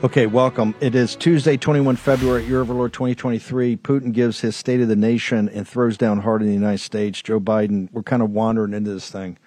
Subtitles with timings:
[0.00, 0.76] Okay, welcome.
[0.78, 3.78] It is Tuesday, 21 February, year of our Lord 2023.
[3.78, 7.20] Putin gives his State of the Nation and throws down hard in the United States.
[7.20, 9.38] Joe Biden, we're kind of wandering into this thing.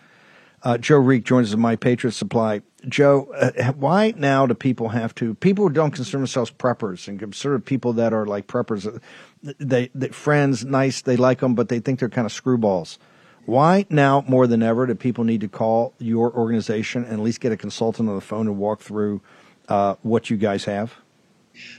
[0.62, 2.64] Uh, Joe Reek joins us at My Patriot Supply.
[2.90, 5.36] Joe, uh, why now do people have to?
[5.36, 9.00] People who don't consider themselves preppers and consider people that are like preppers, uh,
[9.58, 12.98] they, they friends, nice, they like them, but they think they're kind of screwballs.
[13.46, 17.40] Why now more than ever do people need to call your organization and at least
[17.40, 19.22] get a consultant on the phone and walk through
[19.72, 20.94] uh, what you guys have?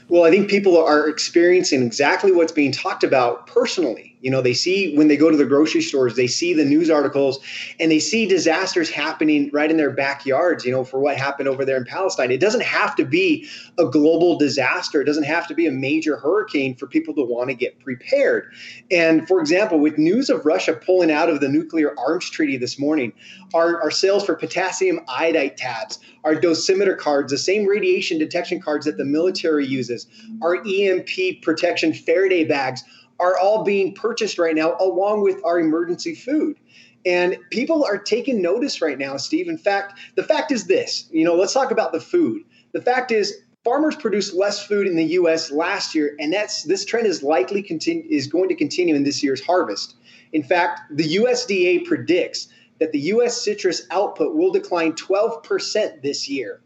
[0.07, 4.12] Well, I think people are experiencing exactly what's being talked about personally.
[4.23, 6.89] You know, they see when they go to the grocery stores, they see the news
[6.89, 7.39] articles
[7.77, 11.65] and they see disasters happening right in their backyards, you know, for what happened over
[11.65, 12.31] there in Palestine.
[12.31, 15.01] It doesn't have to be a global disaster.
[15.01, 18.53] It doesn't have to be a major hurricane for people to want to get prepared.
[18.89, 22.79] And for example, with news of Russia pulling out of the nuclear arms treaty this
[22.79, 23.11] morning,
[23.53, 28.85] our, our sales for potassium iodide tabs, our dosimeter cards, the same radiation detection cards
[28.85, 30.07] that the military uses,
[30.41, 32.85] our EMP protection Faraday bags
[33.19, 36.57] are all being purchased right now along with our emergency food.
[37.05, 39.47] And people are taking notice right now, Steve.
[39.49, 42.43] In fact, the fact is this you know, let's talk about the food.
[42.71, 46.85] The fact is, farmers produced less food in the US last year, and that's this
[46.85, 49.95] trend is likely continue, is going to continue in this year's harvest.
[50.31, 52.47] In fact, the USDA predicts
[52.79, 56.61] that the US citrus output will decline 12% this year.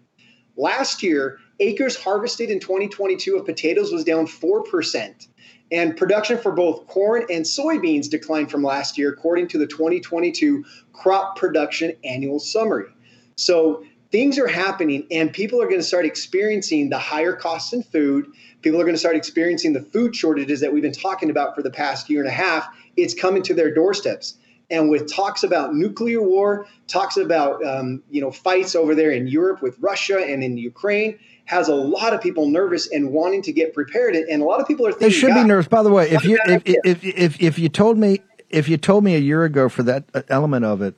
[0.56, 5.28] Last year, acres harvested in 2022 of potatoes was down 4%.
[5.72, 10.63] And production for both corn and soybeans declined from last year, according to the 2022
[10.94, 12.88] Crop Production Annual Summary.
[13.35, 17.83] So things are happening, and people are going to start experiencing the higher costs in
[17.83, 18.27] food.
[18.61, 21.61] People are going to start experiencing the food shortages that we've been talking about for
[21.61, 22.67] the past year and a half.
[22.95, 24.35] It's coming to their doorsteps.
[24.69, 29.27] And with talks about nuclear war, talks about um, you know fights over there in
[29.27, 31.17] Europe with Russia and in Ukraine,
[31.47, 34.16] has a lot of people nervous and wanting to get prepared.
[34.16, 35.68] And a lot of people are thinking they should be nervous.
[35.68, 38.19] By the way, if you if, if, if if you told me
[38.50, 40.96] if you told me a year ago for that uh, element of it,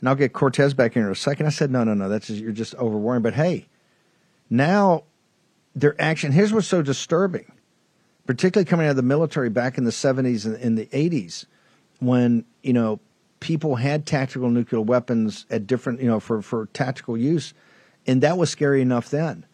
[0.00, 1.46] and I'll get Cortes back in, in a second.
[1.46, 2.08] I said no, no, no.
[2.08, 3.22] That's just, you're just overworrying.
[3.22, 3.66] But hey,
[4.50, 5.04] now
[5.76, 6.32] their action.
[6.32, 7.52] Here's what's so disturbing,
[8.26, 11.46] particularly coming out of the military back in the 70s and in the 80s,
[12.00, 12.98] when you know
[13.38, 17.54] people had tactical nuclear weapons at different you know for for tactical use,
[18.04, 19.46] and that was scary enough then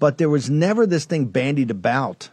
[0.00, 2.30] but there was never this thing bandied about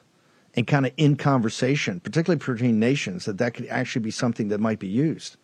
[0.56, 4.60] and kind of in conversation, particularly between nations, that that could actually be something that
[4.60, 5.38] might be used.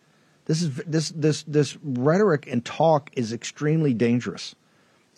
[0.45, 4.55] This is this this this rhetoric and talk is extremely dangerous,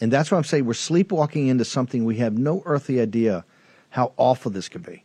[0.02, 3.46] and that's why I'm saying we're sleepwalking into something we have no earthly idea
[3.90, 5.04] how awful this could be,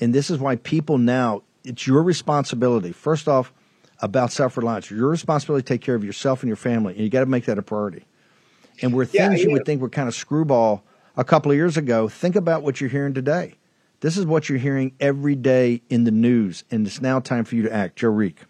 [0.00, 2.90] and this is why people now it's your responsibility.
[2.90, 3.52] First off,
[4.00, 7.10] about self reliance, your responsibility to take care of yourself and your family, and you
[7.10, 8.04] got to make that a priority.
[8.80, 10.82] And where things yeah, you would think were kind of screwball
[11.16, 13.54] a couple of years ago, think about what you're hearing today.
[14.00, 17.54] This is what you're hearing every day in the news, and it's now time for
[17.54, 17.96] you to act.
[17.96, 18.40] Joe Reek.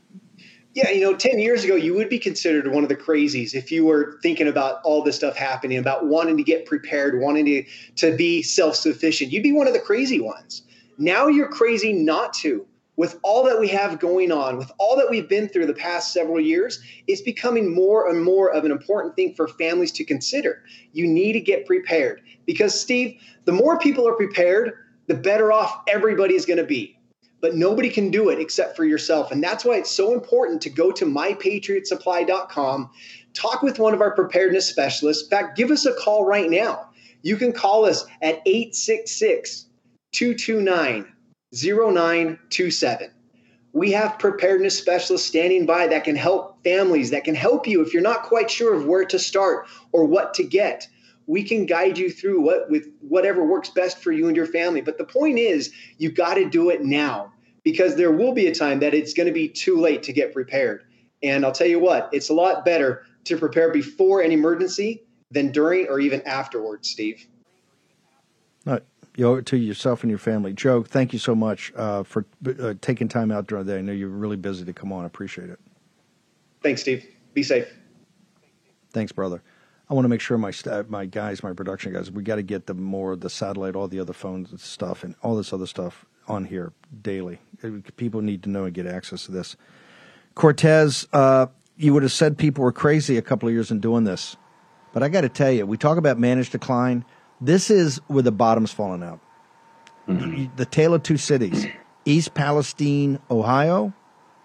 [0.75, 3.71] Yeah, you know, 10 years ago, you would be considered one of the crazies if
[3.71, 7.65] you were thinking about all this stuff happening, about wanting to get prepared, wanting to,
[7.97, 9.31] to be self sufficient.
[9.31, 10.63] You'd be one of the crazy ones.
[10.97, 12.67] Now you're crazy not to.
[12.97, 16.13] With all that we have going on, with all that we've been through the past
[16.13, 20.63] several years, it's becoming more and more of an important thing for families to consider.
[20.93, 22.21] You need to get prepared.
[22.47, 24.73] Because, Steve, the more people are prepared,
[25.07, 26.99] the better off everybody is going to be.
[27.41, 29.33] But nobody can do it except for yourself.
[29.33, 32.91] And that's why it's so important to go to mypatriotsupply.com,
[33.35, 35.25] talk with one of our preparedness specialists.
[35.25, 36.89] In fact, give us a call right now.
[37.23, 39.67] You can call us at 866
[40.13, 41.07] 229
[41.53, 43.11] 0927.
[43.75, 47.93] We have preparedness specialists standing by that can help families, that can help you if
[47.93, 50.87] you're not quite sure of where to start or what to get
[51.27, 54.81] we can guide you through what with whatever works best for you and your family.
[54.81, 57.33] But the point is, you got to do it now
[57.63, 60.33] because there will be a time that it's going to be too late to get
[60.33, 60.85] prepared.
[61.23, 65.53] And I'll tell you what, it's a lot better to prepare before an emergency than
[65.53, 67.27] during or even afterwards, Steve.
[69.17, 70.55] You owe it to yourself and your family.
[70.55, 73.79] Joe, thank you so much uh, for uh, taking time out during the day.
[73.79, 75.05] I know you're really busy to come on.
[75.05, 75.61] I appreciate it.
[76.63, 77.07] Thanks, Steve.
[77.35, 77.69] Be safe.
[78.93, 79.43] Thanks, brother.
[79.93, 82.43] I want to make sure my st- my guys, my production guys, we got to
[82.43, 85.67] get the more the satellite, all the other phones and stuff, and all this other
[85.67, 86.73] stuff on here
[87.03, 87.41] daily.
[87.99, 89.55] People need to know and get access to this.
[90.35, 94.05] Cortes, uh, you would have said people were crazy a couple of years in doing
[94.05, 94.35] this,
[94.95, 97.05] but I got to tell you, we talk about managed decline.
[97.43, 99.21] This is where the bottom's falling out.
[100.09, 100.57] Mm-hmm.
[100.57, 101.67] The tale of two cities:
[102.07, 103.93] East Palestine, Ohio,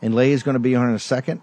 [0.01, 1.41] and Lay is going to be on in a second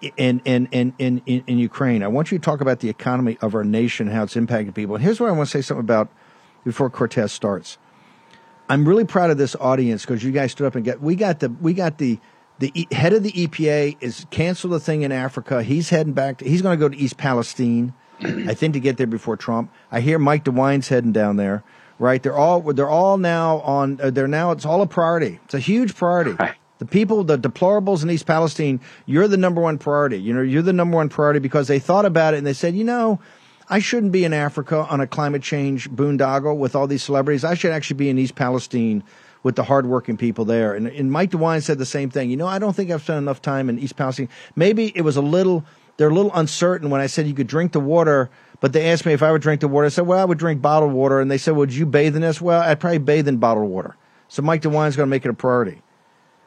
[0.00, 2.02] in, in, in, in, in Ukraine.
[2.02, 4.94] I want you to talk about the economy of our nation, how it's impacting people.
[4.96, 6.08] And here's what I want to say something about
[6.64, 7.78] before Cortes starts.
[8.68, 11.00] I'm really proud of this audience because you guys stood up and get.
[11.00, 12.18] We got the we got the
[12.58, 15.62] the head of the EPA is canceled the thing in Africa.
[15.62, 16.38] He's heading back.
[16.38, 19.70] To, he's going to go to East Palestine, I think, to get there before Trump.
[19.92, 21.62] I hear Mike DeWine's heading down there.
[21.98, 22.22] Right?
[22.22, 24.00] They're all they're all now on.
[24.00, 24.50] Uh, they're now.
[24.50, 25.40] It's all a priority.
[25.44, 26.32] It's a huge priority.
[26.32, 26.56] Right.
[26.78, 30.18] The people, the deplorables in East Palestine, you're the number one priority.
[30.18, 32.74] You know, you're the number one priority because they thought about it and they said,
[32.76, 33.18] you know,
[33.68, 37.44] I shouldn't be in Africa on a climate change boondoggle with all these celebrities.
[37.44, 39.02] I should actually be in East Palestine
[39.42, 40.74] with the hardworking people there.
[40.74, 42.30] And, and Mike DeWine said the same thing.
[42.30, 44.28] You know, I don't think I've spent enough time in East Palestine.
[44.54, 45.64] Maybe it was a little,
[45.96, 48.30] they're a little uncertain when I said you could drink the water,
[48.60, 49.86] but they asked me if I would drink the water.
[49.86, 51.20] I said, well, I would drink bottled water.
[51.20, 52.40] And they said, would you bathe in this?
[52.40, 53.96] Well, I'd probably bathe in bottled water.
[54.28, 55.82] So Mike DeWine's going to make it a priority.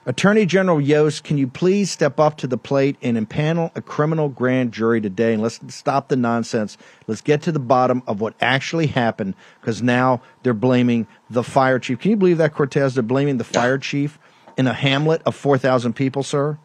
[0.09, 4.27] Attorney General Yost, can you please step up to the plate and impanel a criminal
[4.27, 6.79] grand jury today and let's stop the nonsense.
[7.05, 11.77] Let's get to the bottom of what actually happened because now they're blaming the fire
[11.77, 11.99] chief.
[11.99, 12.95] Can you believe that, Cortes?
[12.95, 14.17] They're blaming the fire chief
[14.57, 16.57] in a hamlet of 4,000 people, sir?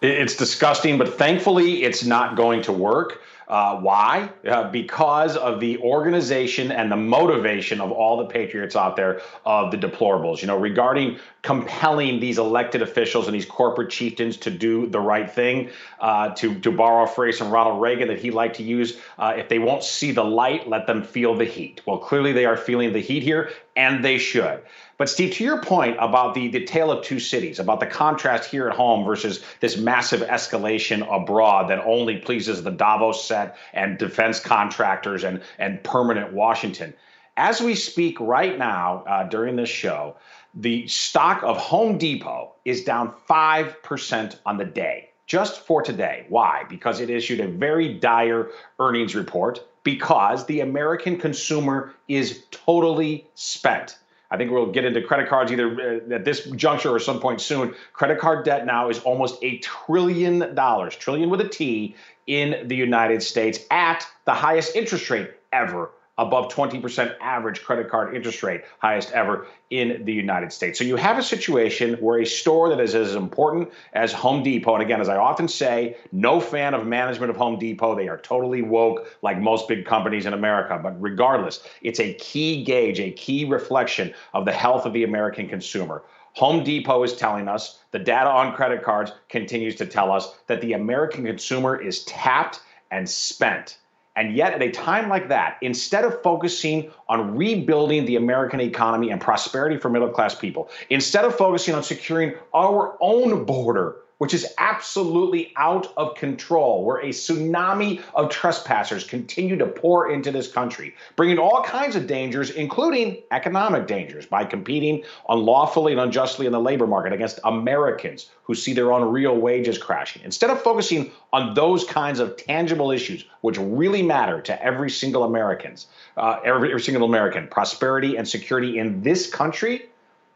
[0.00, 3.20] It's disgusting, but thankfully it's not going to work.
[3.48, 4.30] Uh, why?
[4.48, 9.70] Uh, because of the organization and the motivation of all the patriots out there of
[9.70, 10.40] the deplorables.
[10.40, 15.30] You know, regarding compelling these elected officials and these corporate chieftains to do the right
[15.30, 15.70] thing,
[16.00, 18.98] uh, to to borrow a phrase from Ronald Reagan that he liked to use.
[19.18, 21.82] Uh, if they won't see the light, let them feel the heat.
[21.86, 24.62] Well, clearly they are feeling the heat here, and they should.
[24.96, 28.48] But Steve, to your point about the, the tale of two cities, about the contrast
[28.48, 33.98] here at home versus this massive escalation abroad that only pleases the Davos set and
[33.98, 36.94] defense contractors and, and permanent Washington.
[37.36, 40.14] As we speak right now uh, during this show,
[40.54, 46.26] the stock of Home Depot is down 5% on the day, just for today.
[46.28, 46.62] Why?
[46.68, 53.98] Because it issued a very dire earnings report, because the American consumer is totally spent.
[54.30, 57.40] I think we'll get into credit cards either uh, at this juncture or some point
[57.40, 57.74] soon.
[57.92, 61.94] Credit card debt now is almost a trillion dollars, trillion with a T,
[62.26, 68.14] in the United States at the highest interest rate ever above 20% average credit card
[68.14, 70.78] interest rate, highest ever in the United States.
[70.78, 74.74] So you have a situation where a store that is as important as Home Depot,
[74.74, 77.96] and again, as I often say, no fan of management of Home Depot.
[77.96, 80.78] They are totally woke, like most big companies in America.
[80.80, 85.48] But regardless, it's a key gauge, a key reflection of the health of the American
[85.48, 86.02] consumer.
[86.34, 90.60] Home Depot is telling us, the data on credit cards continues to tell us that
[90.60, 93.78] the American consumer is tapped and spent.
[94.16, 99.10] And yet, at a time like that, instead of focusing on rebuilding the American economy
[99.10, 104.34] and prosperity for middle class people, instead of focusing on securing our own border which
[104.34, 110.50] is absolutely out of control, where a tsunami of trespassers continue to pour into this
[110.50, 116.52] country, bringing all kinds of dangers, including economic dangers, by competing unlawfully and unjustly in
[116.52, 120.22] the labor market against Americans who see their own real wages crashing.
[120.24, 125.24] Instead of focusing on those kinds of tangible issues, which really matter to every single
[125.24, 129.86] Americans, uh, every, every single American, prosperity and security in this country,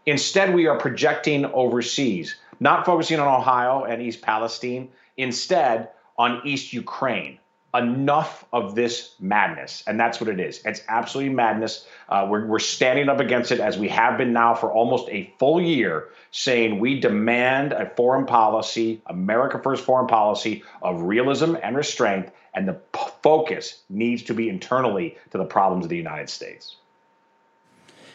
[0.07, 6.73] instead we are projecting overseas not focusing on Ohio and East Palestine, instead on East
[6.73, 7.39] Ukraine.
[7.75, 9.85] Enough of this madness.
[9.87, 10.63] And that's what it is.
[10.65, 11.87] It's absolutely madness.
[12.09, 15.33] Uh, we're, we're standing up against it as we have been now for almost a
[15.39, 21.77] full year, saying we demand a foreign policy, America First foreign policy of realism and
[21.77, 22.31] restraint.
[22.55, 26.77] And the p- focus needs to be internally to the problems of the United States.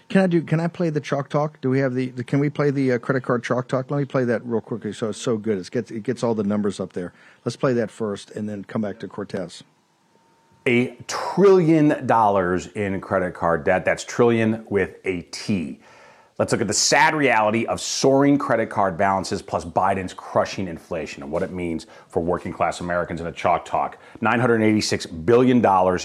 [0.09, 0.41] Can I do?
[0.41, 1.59] Can I play the chalk talk?
[1.61, 2.09] Do we have the?
[2.09, 3.89] the can we play the uh, credit card chalk talk?
[3.89, 4.93] Let me play that real quickly.
[4.93, 5.57] So it's so good.
[5.57, 7.13] It gets it gets all the numbers up there.
[7.45, 9.63] Let's play that first, and then come back to Cortes.
[10.65, 13.85] A trillion dollars in credit card debt.
[13.85, 15.79] That's trillion with a T.
[16.39, 21.21] Let's look at the sad reality of soaring credit card balances plus Biden's crushing inflation
[21.21, 23.99] and what it means for working class Americans in a chalk talk.
[24.23, 25.57] $986 billion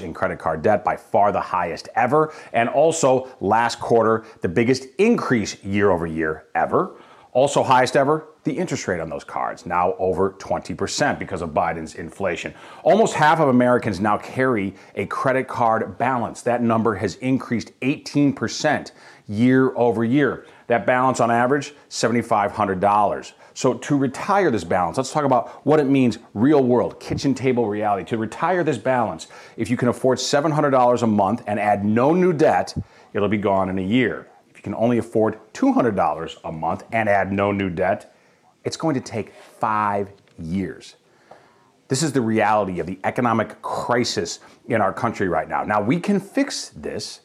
[0.04, 2.34] in credit card debt, by far the highest ever.
[2.52, 6.96] And also, last quarter, the biggest increase year over year ever.
[7.32, 11.94] Also, highest ever, the interest rate on those cards, now over 20% because of Biden's
[11.94, 12.54] inflation.
[12.82, 16.42] Almost half of Americans now carry a credit card balance.
[16.42, 18.92] That number has increased 18%
[19.28, 20.46] year over year.
[20.68, 23.32] That balance on average, $7,500.
[23.54, 27.66] So to retire this balance, let's talk about what it means real world, kitchen table
[27.66, 28.04] reality.
[28.10, 32.32] To retire this balance, if you can afford $700 a month and add no new
[32.32, 32.74] debt,
[33.12, 34.28] it'll be gone in a year.
[34.58, 38.12] If you can only afford $200 a month and add no new debt,
[38.64, 40.96] it's going to take five years.
[41.86, 45.62] This is the reality of the economic crisis in our country right now.
[45.62, 47.20] Now, we can fix this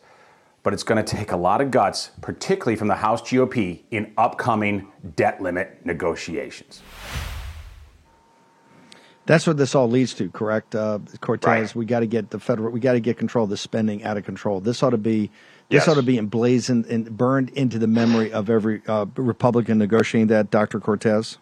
[0.62, 4.14] but it's going to take a lot of guts, particularly from the House GOP, in
[4.18, 4.88] upcoming
[5.18, 6.82] debt limit negotiations.
[9.26, 11.46] That's what this all leads to, correct, uh, Cortes?
[11.46, 11.76] Right.
[11.76, 14.16] We got to get the federal, we got to get control of the spending out
[14.16, 14.62] of control.
[14.62, 15.32] This ought to be,
[15.70, 15.88] this yes.
[15.88, 20.52] ought to be emblazoned and burned into the memory of every uh, Republican negotiating that,
[20.52, 20.80] Dr.
[20.80, 21.38] Cortes.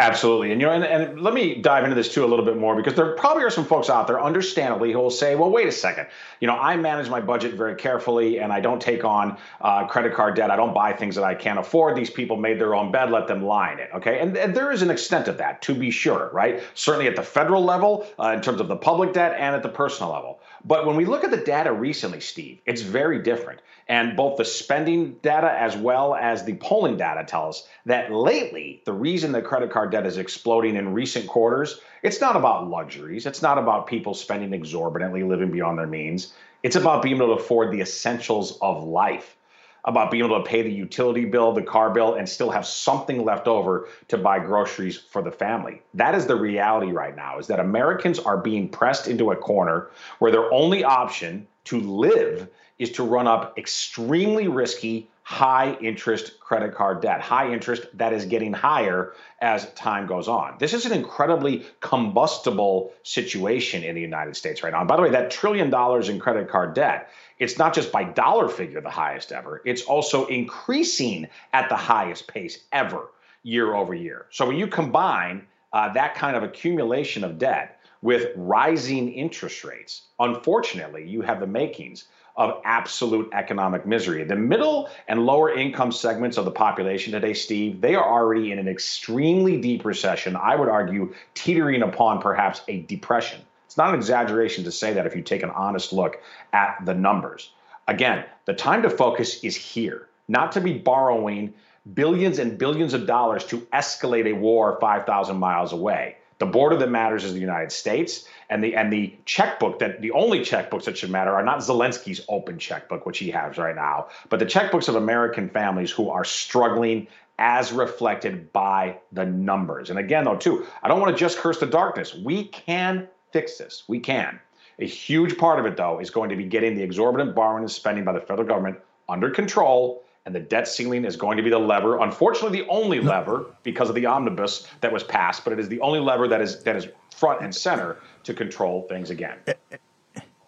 [0.00, 0.50] Absolutely.
[0.50, 2.74] And you know, and, and let me dive into this too a little bit more
[2.74, 5.72] because there probably are some folks out there, understandably, who will say, well, wait a
[5.72, 6.06] second.
[6.40, 10.14] You know, I manage my budget very carefully and I don't take on uh, credit
[10.14, 10.50] card debt.
[10.50, 11.96] I don't buy things that I can't afford.
[11.96, 13.90] These people made their own bed, let them lie in it.
[13.94, 14.20] Okay.
[14.20, 16.62] And, and there is an extent of that, to be sure, right?
[16.72, 19.68] Certainly at the federal level, uh, in terms of the public debt and at the
[19.68, 20.39] personal level.
[20.64, 23.60] But when we look at the data recently, Steve, it's very different.
[23.88, 28.82] And both the spending data as well as the polling data tell us that lately,
[28.84, 33.26] the reason that credit card debt is exploding in recent quarters, it's not about luxuries.
[33.26, 36.32] It's not about people spending exorbitantly, living beyond their means.
[36.62, 39.36] It's about being able to afford the essentials of life,
[39.84, 43.24] about being able to pay the utility bill, the car bill, and still have something
[43.24, 45.82] left over to buy groceries for the family.
[45.94, 49.90] That is the reality right now, is that Americans are being pressed into a corner
[50.18, 52.48] where their only option to live
[52.80, 58.24] is to run up extremely risky, high interest credit card debt, high interest that is
[58.24, 60.56] getting higher as time goes on.
[60.58, 64.80] This is an incredibly combustible situation in the United States right now.
[64.80, 68.02] And by the way, that trillion dollars in credit card debt, it's not just by
[68.02, 73.10] dollar figure the highest ever, it's also increasing at the highest pace ever
[73.44, 74.26] year over year.
[74.30, 80.02] So when you combine uh, that kind of accumulation of debt with rising interest rates,
[80.18, 84.24] unfortunately, you have the makings of absolute economic misery.
[84.24, 88.58] The middle and lower income segments of the population today, Steve, they are already in
[88.58, 90.36] an extremely deep recession.
[90.36, 93.40] I would argue teetering upon perhaps a depression.
[93.66, 96.94] It's not an exaggeration to say that if you take an honest look at the
[96.94, 97.52] numbers.
[97.86, 101.54] Again, the time to focus is here, not to be borrowing
[101.94, 106.16] billions and billions of dollars to escalate a war 5,000 miles away.
[106.40, 110.10] The border that matters is the United States, and the and the checkbook that the
[110.12, 114.08] only checkbooks that should matter are not Zelensky's open checkbook, which he has right now,
[114.30, 117.06] but the checkbooks of American families who are struggling
[117.38, 119.90] as reflected by the numbers.
[119.90, 122.14] And again, though, too, I don't want to just curse the darkness.
[122.14, 123.84] We can fix this.
[123.86, 124.40] We can.
[124.78, 127.70] A huge part of it, though, is going to be getting the exorbitant borrowing and
[127.70, 128.78] spending by the federal government
[129.08, 131.98] under control and the debt ceiling is going to be the lever.
[131.98, 135.80] Unfortunately, the only lever because of the omnibus that was passed, but it is the
[135.80, 139.38] only lever that is that is front and center to control things again.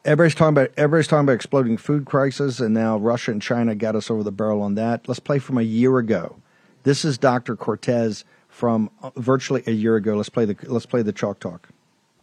[0.05, 3.97] Everybody's talking about everybody's talking about exploding food crisis, and now Russia and China got
[3.97, 5.09] us over the barrel on that.
[5.09, 6.37] Let's play from a year ago.
[6.83, 7.57] This is Dr.
[7.57, 10.17] Cortes from uh, virtually a year ago.
[10.17, 11.69] Let's play the let's play the chalk talk.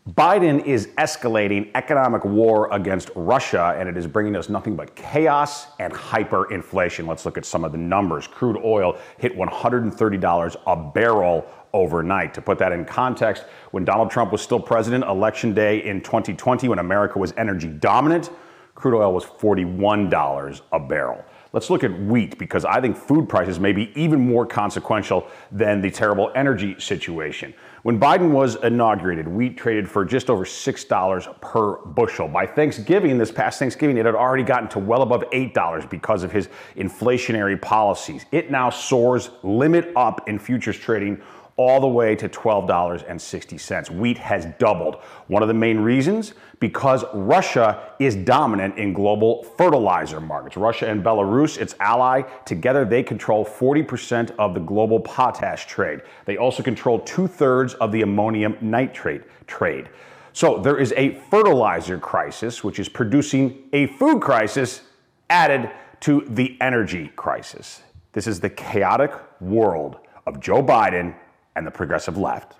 [0.07, 5.67] Biden is escalating economic war against Russia, and it is bringing us nothing but chaos
[5.79, 7.05] and hyperinflation.
[7.05, 8.25] Let's look at some of the numbers.
[8.25, 12.33] Crude oil hit $130 a barrel overnight.
[12.33, 16.69] To put that in context, when Donald Trump was still president, election day in 2020,
[16.69, 18.31] when America was energy dominant,
[18.73, 21.23] crude oil was $41 a barrel.
[21.51, 25.81] Let's look at wheat because I think food prices may be even more consequential than
[25.81, 27.53] the terrible energy situation.
[27.83, 32.27] When Biden was inaugurated, wheat traded for just over $6 per bushel.
[32.27, 36.31] By Thanksgiving, this past Thanksgiving, it had already gotten to well above $8 because of
[36.31, 38.25] his inflationary policies.
[38.33, 41.21] It now soars limit up in futures trading
[41.59, 43.89] all the way to $12.60.
[43.89, 44.95] Wheat has doubled.
[45.27, 46.33] One of the main reasons?
[46.61, 50.55] Because Russia is dominant in global fertilizer markets.
[50.55, 56.03] Russia and Belarus, its ally, together they control 40% of the global potash trade.
[56.23, 59.89] They also control two thirds of the ammonium nitrate trade.
[60.31, 64.83] So there is a fertilizer crisis, which is producing a food crisis
[65.29, 67.81] added to the energy crisis.
[68.13, 69.11] This is the chaotic
[69.41, 71.15] world of Joe Biden
[71.59, 72.55] and the progressive left.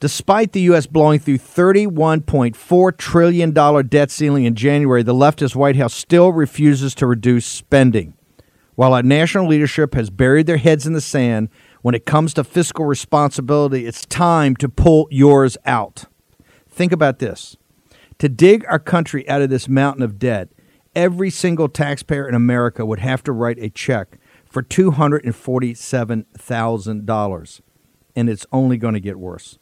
[0.00, 0.86] Despite the U.S.
[0.86, 3.52] blowing through $31.4 trillion
[3.88, 8.14] debt ceiling in January, the leftist White House still refuses to reduce spending.
[8.74, 11.50] While our national leadership has buried their heads in the sand
[11.82, 16.06] when it comes to fiscal responsibility, it's time to pull yours out.
[16.70, 17.56] Think about this.
[18.20, 20.48] To dig our country out of this mountain of debt,
[20.94, 24.17] every single taxpayer in America would have to write a check
[24.48, 27.60] for $247,000.
[28.16, 29.58] And it's only going to get worse.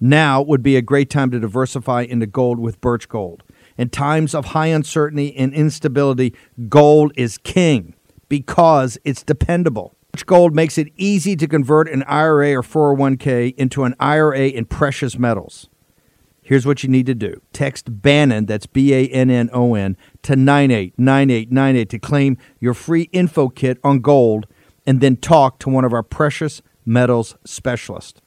[0.00, 3.44] Now would be a great time to diversify into gold with Birch Gold.
[3.76, 6.34] In times of high uncertainty and instability,
[6.68, 7.94] gold is king
[8.28, 9.94] because it's dependable.
[10.12, 14.64] Birch Gold makes it easy to convert an IRA or 401k into an IRA in
[14.64, 15.68] precious metals.
[16.50, 19.96] Here's what you need to do text Bannon, that's B A N N O N,
[20.22, 24.48] to 989898 to claim your free info kit on gold
[24.84, 28.20] and then talk to one of our precious metals specialists.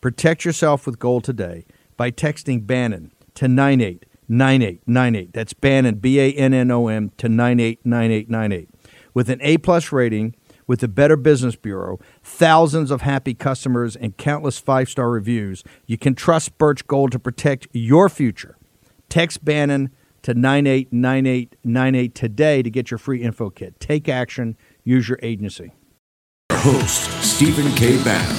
[0.00, 1.66] Protect yourself with gold today
[1.98, 5.34] by texting Bannon to 989898.
[5.34, 8.70] That's Bannon, B A N N O M, to 989898.
[9.12, 10.34] With an A plus rating,
[10.68, 15.98] with the Better Business Bureau, thousands of happy customers, and countless five star reviews, you
[15.98, 18.56] can trust Birch Gold to protect your future.
[19.08, 19.90] Text Bannon
[20.22, 23.80] to 989898 today to get your free info kit.
[23.80, 25.72] Take action, use your agency.
[26.52, 28.02] Host Stephen K.
[28.04, 28.36] Bannon.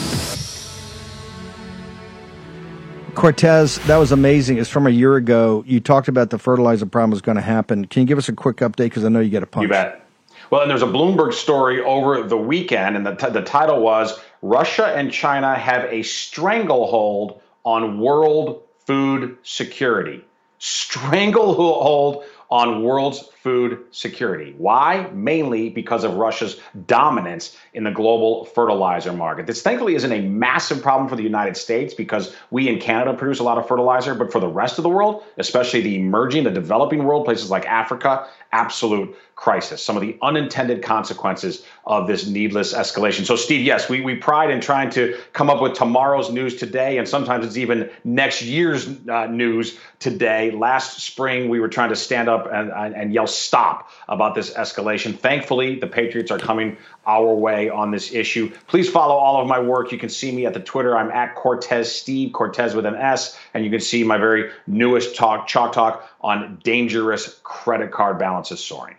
[3.15, 4.59] Cortes, that was amazing.
[4.59, 5.63] It's from a year ago.
[5.67, 7.85] You talked about the fertilizer problem was going to happen.
[7.85, 8.85] Can you give us a quick update?
[8.85, 9.63] Because I know you get a punch.
[9.63, 10.08] You bet.
[10.49, 14.19] Well, and there's a Bloomberg story over the weekend, and the, t- the title was
[14.41, 20.23] Russia and China have a stranglehold on world food security.
[20.57, 24.53] Stranglehold on world's food security.
[24.57, 25.09] Why?
[25.13, 29.47] Mainly because of Russia's dominance in the global fertilizer market.
[29.47, 33.39] This thankfully isn't a massive problem for the United States because we in Canada produce
[33.39, 36.51] a lot of fertilizer, but for the rest of the world, especially the emerging, the
[36.51, 42.73] developing world, places like Africa, absolute crisis, some of the unintended consequences of this needless
[42.73, 43.25] escalation.
[43.25, 46.97] So, Steve, yes, we, we pride in trying to come up with tomorrow's news today,
[46.97, 50.51] and sometimes it's even next year's uh, news today.
[50.51, 54.51] Last spring, we were trying to stand up and, and, and yell stop about this
[54.53, 55.17] escalation.
[55.17, 58.51] Thankfully, the Patriots are coming our way on this issue.
[58.67, 59.91] Please follow all of my work.
[59.91, 60.97] You can see me at the Twitter.
[60.97, 65.15] I'm at Cortes Steve, Cortes with an S, and you can see my very newest
[65.15, 68.95] talk, Chalk Talk, on dangerous credit card balances soaring.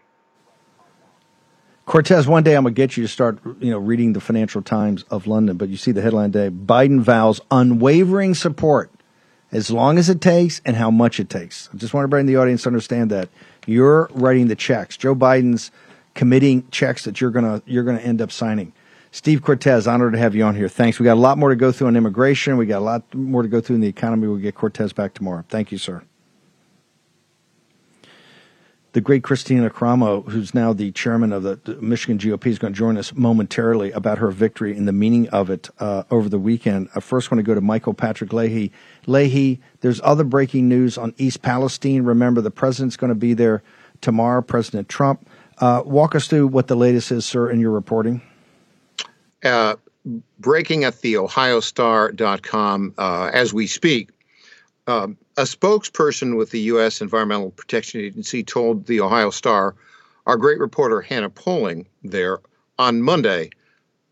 [1.87, 5.03] Cortes, one day I'm gonna get you to start, you know, reading the Financial Times
[5.11, 5.57] of London.
[5.57, 8.93] But you see the headline today: Biden vows unwavering support,
[9.51, 11.69] as long as it takes and how much it takes.
[11.75, 13.29] I just want to bring the audience to understand that
[13.67, 14.97] you're writing the checks.
[14.97, 15.71] Joe Biden's
[16.15, 18.73] committing checks that you're gonna you're gonna end up signing.
[19.13, 20.69] Steve Cortes, honored to have you on here.
[20.69, 21.01] Thanks.
[21.01, 22.57] We got a lot more to go through on immigration.
[22.57, 24.29] We got a lot more to go through in the economy.
[24.29, 25.45] We'll get Cortes back tomorrow.
[25.49, 26.03] Thank you, sir
[28.93, 32.73] the great Kristina Karamo, who's now the chairman of the, the, Michigan GOP, is going
[32.73, 36.39] to join us momentarily about her victory and the meaning of it uh, over the
[36.39, 36.89] weekend.
[36.95, 38.73] I first want to go to Michael Patrick Leahy.
[39.07, 42.03] Leahy, there's other breaking news on East Palestine.
[42.03, 43.63] Remember, the president's going to be there
[44.01, 45.27] tomorrow, President Trump.
[45.59, 48.23] Uh, walk us through what the latest is, sir, in your reporting.
[49.45, 49.77] Uh,
[50.39, 54.11] breaking at the OhioStar.com uh, as we speak.
[54.87, 57.01] Um, a spokesperson with the U.S.
[57.01, 59.75] Environmental Protection Agency told the Ohio Star,
[60.27, 62.41] our great reporter Hannah Poling there
[62.79, 63.51] on Monday,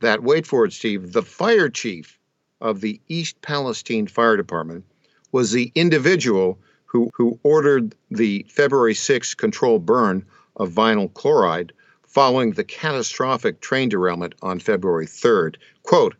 [0.00, 2.18] that wait for it, Steve, the fire chief
[2.60, 4.84] of the East Palestine Fire Department
[5.32, 10.24] was the individual who, who ordered the February 6th controlled burn
[10.56, 11.72] of vinyl chloride
[12.06, 15.56] following the catastrophic train derailment on February 3rd.
[15.82, 16.14] Quote,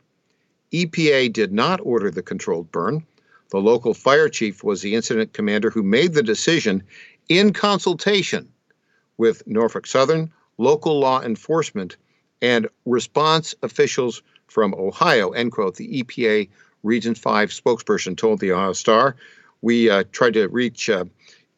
[0.72, 3.06] EPA did not order the controlled burn.
[3.50, 6.82] The local fire chief was the incident commander who made the decision
[7.28, 8.48] in consultation
[9.16, 11.96] with Norfolk Southern, local law enforcement,
[12.42, 15.76] and response officials from Ohio, end quote.
[15.76, 16.48] The EPA
[16.82, 19.16] Region 5 spokesperson told the Ohio Star.
[19.62, 21.04] We uh, tried to reach uh,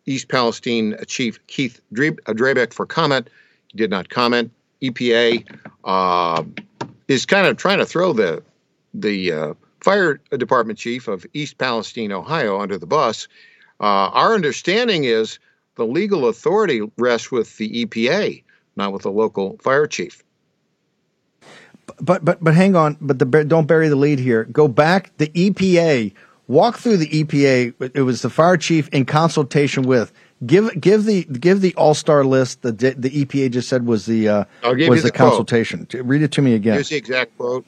[0.07, 3.29] East Palestine Chief Keith Drabick for comment.
[3.68, 4.50] He did not comment.
[4.83, 5.44] EPA
[5.85, 6.42] uh,
[7.09, 8.42] is kind of trying to throw the
[8.94, 13.28] the uh, fire department chief of East Palestine, Ohio, under the bus.
[13.80, 15.38] Uh, our understanding is
[15.76, 18.42] the legal authority rests with the EPA,
[18.76, 20.22] not with the local fire chief.
[22.00, 22.96] But but but hang on.
[23.00, 24.44] But the, don't bury the lead here.
[24.44, 25.16] Go back.
[25.16, 26.12] The EPA
[26.46, 27.92] walk through the EPA.
[27.94, 30.12] It was the fire chief in consultation with
[30.46, 34.26] Give give the give the all star list that the EPA just said was the
[34.26, 35.86] uh, was the, the consultation.
[35.92, 36.74] Read it to me again.
[36.74, 37.66] Here's the exact quote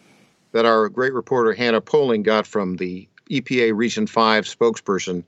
[0.52, 5.24] that our great reporter Hannah Poling got from the EPA Region Five spokesperson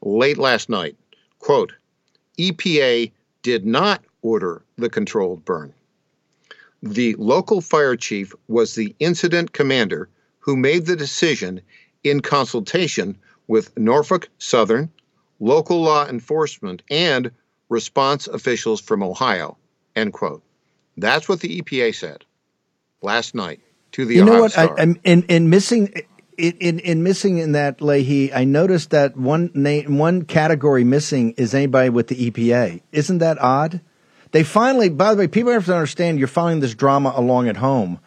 [0.00, 0.96] late last night.
[1.38, 1.72] Quote:
[2.38, 5.72] EPA did not order the controlled burn.
[6.82, 10.08] The local fire chief was the incident commander
[10.40, 11.60] who made the decision
[12.02, 14.90] in consultation with Norfolk Southern,
[15.38, 17.30] local law enforcement, and
[17.68, 19.56] response officials from Ohio.
[19.94, 20.42] End quote.
[20.96, 22.24] That's what the EPA said
[23.02, 23.60] last night
[23.92, 24.14] to the.
[24.14, 24.52] You Ohio know what?
[24.52, 24.78] Star.
[24.78, 25.92] I, am in, in missing.
[26.38, 31.54] In, in missing in that Leahy, I noticed that one name, one category missing is
[31.54, 32.80] anybody with the EPA.
[32.90, 33.82] Isn't that odd?
[34.32, 37.58] They finally, by the way, people have to understand you're following this drama along at
[37.58, 38.00] home.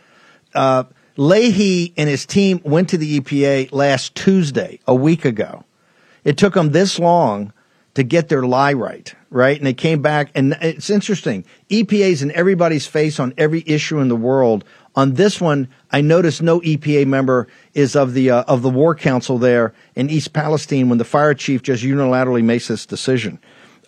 [0.55, 0.85] Uh,
[1.17, 5.63] Leahy and his team went to the EPA last Tuesday, a week ago.
[6.23, 7.53] It took them this long
[7.93, 9.57] to get their lie right, right?
[9.57, 11.45] And they came back, and it's interesting.
[11.69, 14.65] EPA's in everybody's face on every issue in the world.
[14.95, 18.95] On this one, I noticed no EPA member is of the uh, of the War
[18.95, 23.39] Council there in East Palestine when the fire chief just unilaterally makes this decision.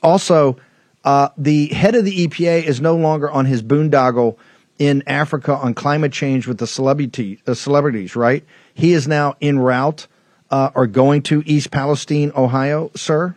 [0.04, 0.58] Also,
[1.06, 4.38] uh, the head of the EPA is no longer on his boondoggle
[4.78, 8.44] in Africa on climate change with the celebrity, uh, celebrities, right?
[8.74, 10.08] He is now en route
[10.52, 13.36] uh, or going to East Palestine, Ohio, sir?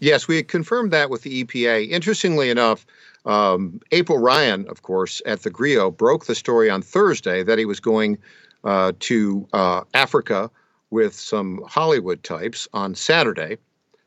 [0.00, 1.88] Yes, we confirmed that with the EPA.
[1.90, 2.86] Interestingly enough,
[3.24, 7.64] um, April Ryan, of course, at the GRIO, broke the story on Thursday that he
[7.64, 8.18] was going
[8.64, 10.50] uh, to uh, Africa
[10.90, 13.58] with some Hollywood types on Saturday.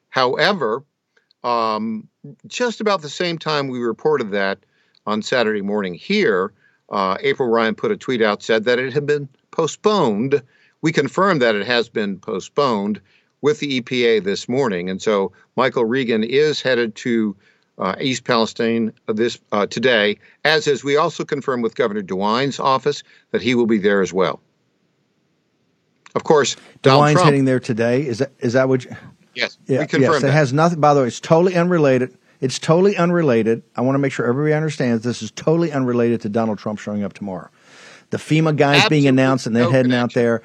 [0.10, 0.84] However,
[1.43, 2.08] um,
[2.47, 4.60] just about the same time we reported that
[5.06, 6.54] on Saturday morning here,
[6.89, 10.41] uh, April Ryan put a tweet out said that it had been postponed.
[10.82, 13.02] We confirmed that it has been postponed
[13.41, 17.36] with the EPA this morning, and so Michael Regan is headed to
[17.78, 23.04] uh, East Palestine this uh, today, as is we also confirmed with Governor DeWine's office
[23.32, 24.42] that he will be there as well.
[26.16, 28.06] Of course, Donald DeWine's Trump, heading there today.
[28.06, 28.86] Is that is that what?
[28.86, 28.96] You,
[29.34, 30.22] yes, yeah, we confirmed yes.
[30.22, 30.28] that.
[30.30, 30.80] It has nothing.
[30.80, 32.16] By the way, it's totally unrelated.
[32.40, 33.64] It's totally unrelated.
[33.76, 37.04] I want to make sure everybody understands this is totally unrelated to Donald Trump showing
[37.04, 37.50] up tomorrow.
[38.10, 40.04] The FEMA guys Absolutely being announced and they're no heading connection.
[40.04, 40.42] out there.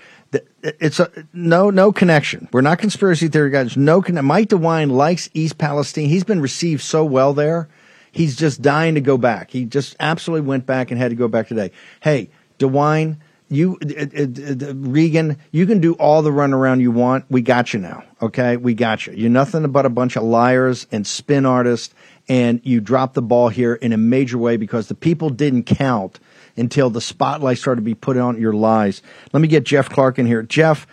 [0.63, 2.49] It's a no no connection.
[2.53, 3.77] We're not conspiracy theory guys.
[3.77, 4.27] No connection.
[4.27, 6.09] Mike DeWine likes East Palestine.
[6.09, 7.69] He's been received so well there.
[8.13, 9.51] He's just dying to go back.
[9.51, 11.71] He just absolutely went back and had to go back today.
[12.01, 17.25] Hey, DeWine, you, uh, uh, uh, Regan, you can do all the runaround you want.
[17.31, 18.05] We got you now.
[18.21, 19.15] Okay, we got you.
[19.15, 21.95] You're nothing but a bunch of liars and spin artists,
[22.29, 26.19] and you dropped the ball here in a major way because the people didn't count
[26.59, 29.03] until the spotlight started to be put on your lies.
[29.33, 30.43] Let me get Jeff Clark in here.
[30.43, 30.87] Jeff,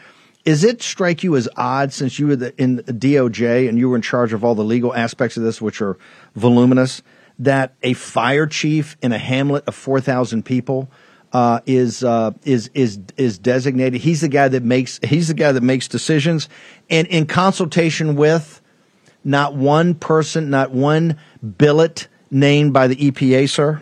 [0.45, 3.89] is it strike you as odd since you were the, in the DOJ and you
[3.89, 5.97] were in charge of all the legal aspects of this, which are
[6.35, 7.01] voluminous,
[7.39, 10.89] that a fire chief in a hamlet of four thousand people
[11.33, 14.01] uh, is uh, is is is designated?
[14.01, 16.47] He's the guy that makes he's the guy that makes decisions,
[16.89, 18.61] and in consultation with
[19.23, 21.17] not one person, not one
[21.57, 23.81] billet named by the EPA, sir.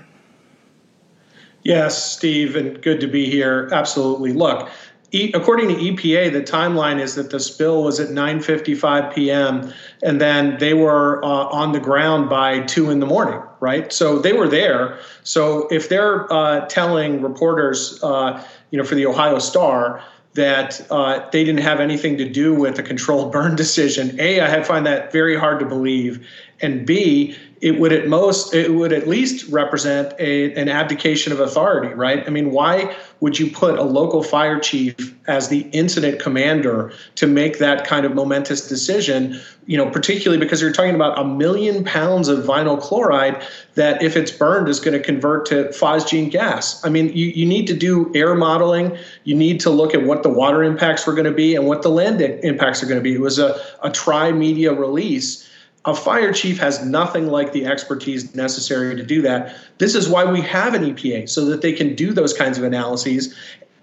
[1.63, 3.69] Yes, Steve, and good to be here.
[3.71, 4.33] Absolutely.
[4.33, 4.69] Look,
[5.11, 9.73] e- according to EPA, the timeline is that the spill was at 9:55 p.m.
[10.01, 13.41] and then they were uh, on the ground by two in the morning.
[13.61, 14.99] Right, so they were there.
[15.23, 21.29] So if they're uh, telling reporters, uh, you know, for the Ohio Star that uh,
[21.31, 25.13] they didn't have anything to do with a controlled burn decision, a I find that
[25.13, 26.27] very hard to believe,
[26.59, 31.39] and b it would at most it would at least represent a, an abdication of
[31.39, 32.27] authority right?
[32.27, 37.25] I mean why would you put a local fire chief as the incident commander to
[37.25, 39.39] make that kind of momentous decision?
[39.65, 43.41] You know particularly because you're talking about a million pounds of vinyl chloride
[43.75, 46.83] that if it's burned is going to convert to phosgene gas.
[46.83, 48.97] I mean you, you need to do air modeling.
[49.23, 51.81] You need to look at what the water impacts were going to be and what
[51.81, 53.13] the land impacts are going to be.
[53.13, 55.49] It was a, a tri-media release
[55.85, 59.55] a fire chief has nothing like the expertise necessary to do that.
[59.79, 62.63] This is why we have an EPA, so that they can do those kinds of
[62.63, 63.35] analyses.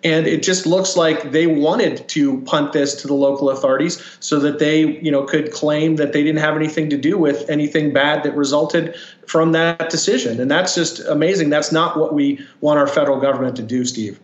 [0.03, 4.39] And it just looks like they wanted to punt this to the local authorities so
[4.41, 7.93] that they, you know, could claim that they didn't have anything to do with anything
[7.93, 10.41] bad that resulted from that decision.
[10.41, 11.51] And that's just amazing.
[11.51, 14.19] That's not what we want our federal government to do, Steve.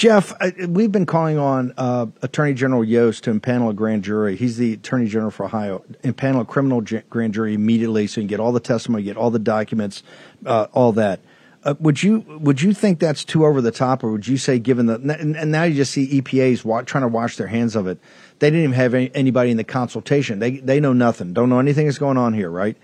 [0.00, 0.32] Jeff,
[0.66, 4.34] we've been calling on uh, Attorney General Yost to impanel a grand jury.
[4.34, 5.84] He's the Attorney General for Ohio.
[6.02, 9.30] Impanel a criminal grand jury immediately so you can get all the testimony, get all
[9.30, 10.02] the documents,
[10.46, 11.20] uh, all that.
[11.64, 14.58] Uh, would you would you think that's too over the top, or would you say,
[14.58, 17.76] given the and, and now you just see EPA's wa- trying to wash their hands
[17.76, 17.98] of it?
[18.38, 20.38] They didn't even have any, anybody in the consultation.
[20.38, 21.34] They they know nothing.
[21.34, 22.78] Don't know anything that's going on here, right?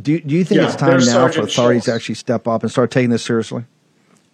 [0.00, 2.70] Do do you think Yeah, it's time now for authorities to actually step up and
[2.70, 3.64] start taking this seriously?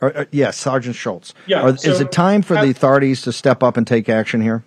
[0.00, 1.34] Or, uh, yes, Sergeant Schultz.
[1.46, 4.64] Yeah, Are- is it time for the authorities to step up and take action here?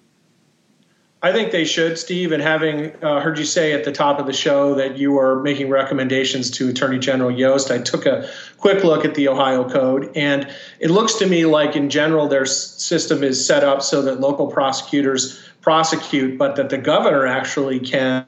[1.23, 2.31] I think they should, Steve.
[2.31, 5.41] And having uh, heard you say at the top of the show that you were
[5.43, 10.11] making recommendations to Attorney General Yost, I took a quick look at the Ohio Code,
[10.15, 14.19] and it looks to me like, in general, their system is set up so that
[14.19, 18.25] local prosecutors prosecute, but that the governor actually can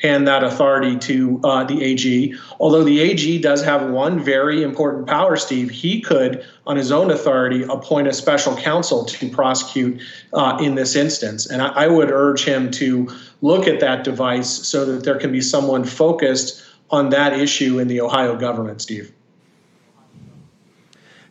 [0.00, 2.34] hand that authority to uh, the AG.
[2.60, 7.10] Although the AG does have one very important power, Steve, he could, on his own
[7.10, 10.00] authority, appoint a special counsel to prosecute
[10.34, 11.46] uh, in this instance.
[11.46, 13.08] And I, I would urge him to
[13.40, 17.88] look at that device so that there can be someone focused on that issue in
[17.88, 19.12] the Ohio government, Steve.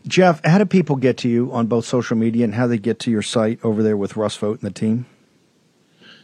[0.08, 2.97] Jeff, how do people get to you on both social media and how they get
[3.00, 5.06] to your site over there with Russ Vought and the team?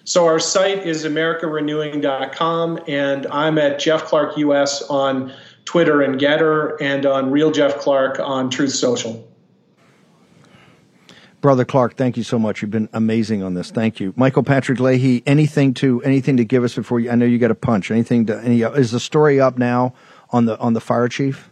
[0.05, 6.75] So our site is americarenewing.com, and I'm at Jeff Clark US on Twitter and Gettr,
[6.81, 9.29] and on Real Jeff Clark on Truth Social.
[11.39, 12.61] Brother Clark, thank you so much.
[12.61, 13.71] You've been amazing on this.
[13.71, 15.23] Thank you, Michael Patrick Leahy.
[15.25, 17.09] Anything to anything to give us before you?
[17.09, 17.91] I know you got a punch.
[17.91, 18.61] Anything to any?
[18.61, 19.93] Is the story up now
[20.31, 21.49] on the on the fire chief?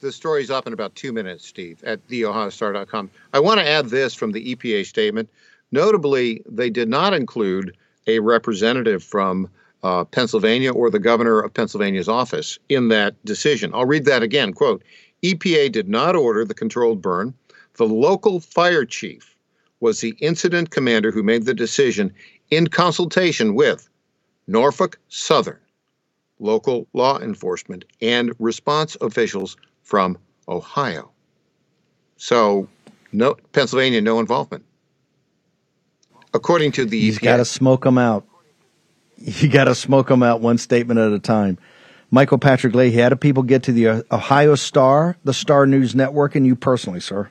[0.00, 3.10] The story's up in about two minutes, Steve, at theohiostar.com.
[3.32, 5.28] I want to add this from the EPA statement.
[5.72, 9.48] Notably, they did not include a representative from
[9.82, 13.72] uh, Pennsylvania or the governor of Pennsylvania's office in that decision.
[13.74, 14.52] I'll read that again.
[14.52, 14.82] Quote
[15.22, 17.34] EPA did not order the controlled burn.
[17.74, 19.36] The local fire chief
[19.80, 22.12] was the incident commander who made the decision
[22.50, 23.88] in consultation with
[24.46, 25.58] Norfolk Southern,
[26.38, 31.10] local law enforcement, and response officials from Ohio.
[32.16, 32.68] So,
[33.12, 34.64] no Pennsylvania, no involvement.
[36.34, 37.22] According to the He's EPA.
[37.22, 38.26] got to smoke them out.
[39.24, 41.56] You got to smoke them out one statement at a time.
[42.10, 45.94] Michael Patrick Leahy, how do people get to the uh, Ohio Star, the Star News
[45.94, 47.30] Network, and you personally, sir?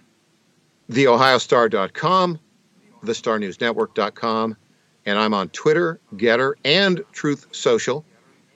[0.89, 2.39] theohiostar.com,
[3.03, 4.57] thestarnewsnetwork.com,
[5.05, 8.05] and I'm on Twitter, Gettr, and Truth Social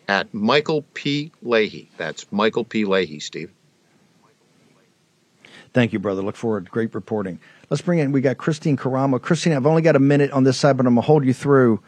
[0.07, 1.31] at Michael P.
[1.41, 1.89] Leahy.
[1.97, 2.85] That's Michael P.
[2.85, 3.51] Leahy, Steve.
[5.73, 6.21] Thank you, brother.
[6.21, 6.65] Look forward.
[6.65, 7.39] To great reporting.
[7.69, 8.11] Let's bring in.
[8.11, 9.21] We got Christine Karamo.
[9.21, 11.81] Christine, I've only got a minute on this side, but I'm gonna hold you through.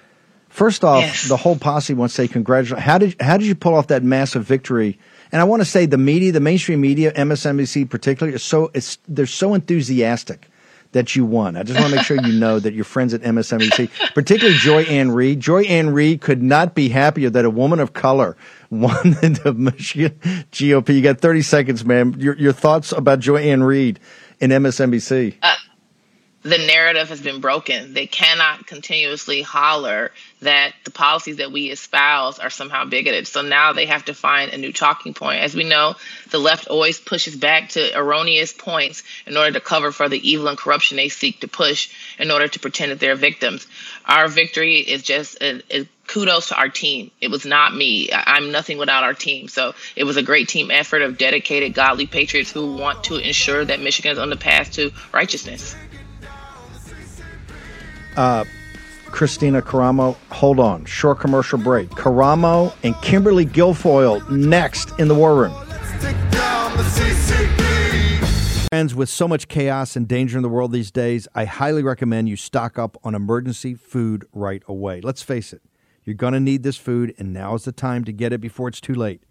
[0.50, 1.28] First off, Yes.
[1.28, 2.84] the whole posse wants to say congratulations.
[2.86, 4.98] How did how did you pull off that massive victory?
[5.32, 8.98] And I want to say the media, the mainstream media, MSNBC particularly, is so it's
[9.08, 10.48] they're so enthusiastic
[10.94, 11.58] that you won.
[11.58, 14.84] I just want to make sure you know that your friends at MSNBC, particularly Joy
[14.84, 18.38] Ann Reid, Joy Ann Reid could not be happier that a woman of color
[18.70, 20.18] won the Michigan
[20.54, 20.96] GOP.
[20.96, 22.16] You got 30 seconds, man.
[22.18, 24.00] Your your thoughts about Joy Ann Reid
[24.40, 25.36] in MSNBC?
[25.42, 25.56] Uh,
[26.44, 27.94] the narrative has been broken.
[27.94, 33.28] They cannot continuously holler that the policies that we espouse are somehow bigoted.
[33.28, 35.42] So now they have to find a new talking point.
[35.42, 35.96] As we know,
[36.30, 40.48] the left always pushes back to erroneous points in order to cover for the evil
[40.48, 43.68] and corruption they seek to push in order to pretend that they're victims.
[44.06, 47.12] Our victory is just a, a kudos to our team.
[47.22, 48.10] It was not me.
[48.14, 49.48] I'm nothing without our team.
[49.48, 53.64] So it was a great team effort of dedicated, godly patriots who want to ensure
[53.66, 55.76] that Michigan is on the path to righteousness.
[58.16, 58.46] Uh,
[59.06, 60.86] Kristina Karamo, hold on.
[60.86, 61.90] Short commercial break.
[61.90, 65.54] Karamo and Kimberly Guilfoyle next in the War Room.
[68.70, 72.28] Friends, with so much chaos and danger in the world these days, I highly recommend
[72.28, 75.00] you stock up on emergency food right away.
[75.00, 75.62] Let's face it,
[76.08, 78.70] you're going to need this food, and now is the time to get it before
[78.70, 79.24] it's too late.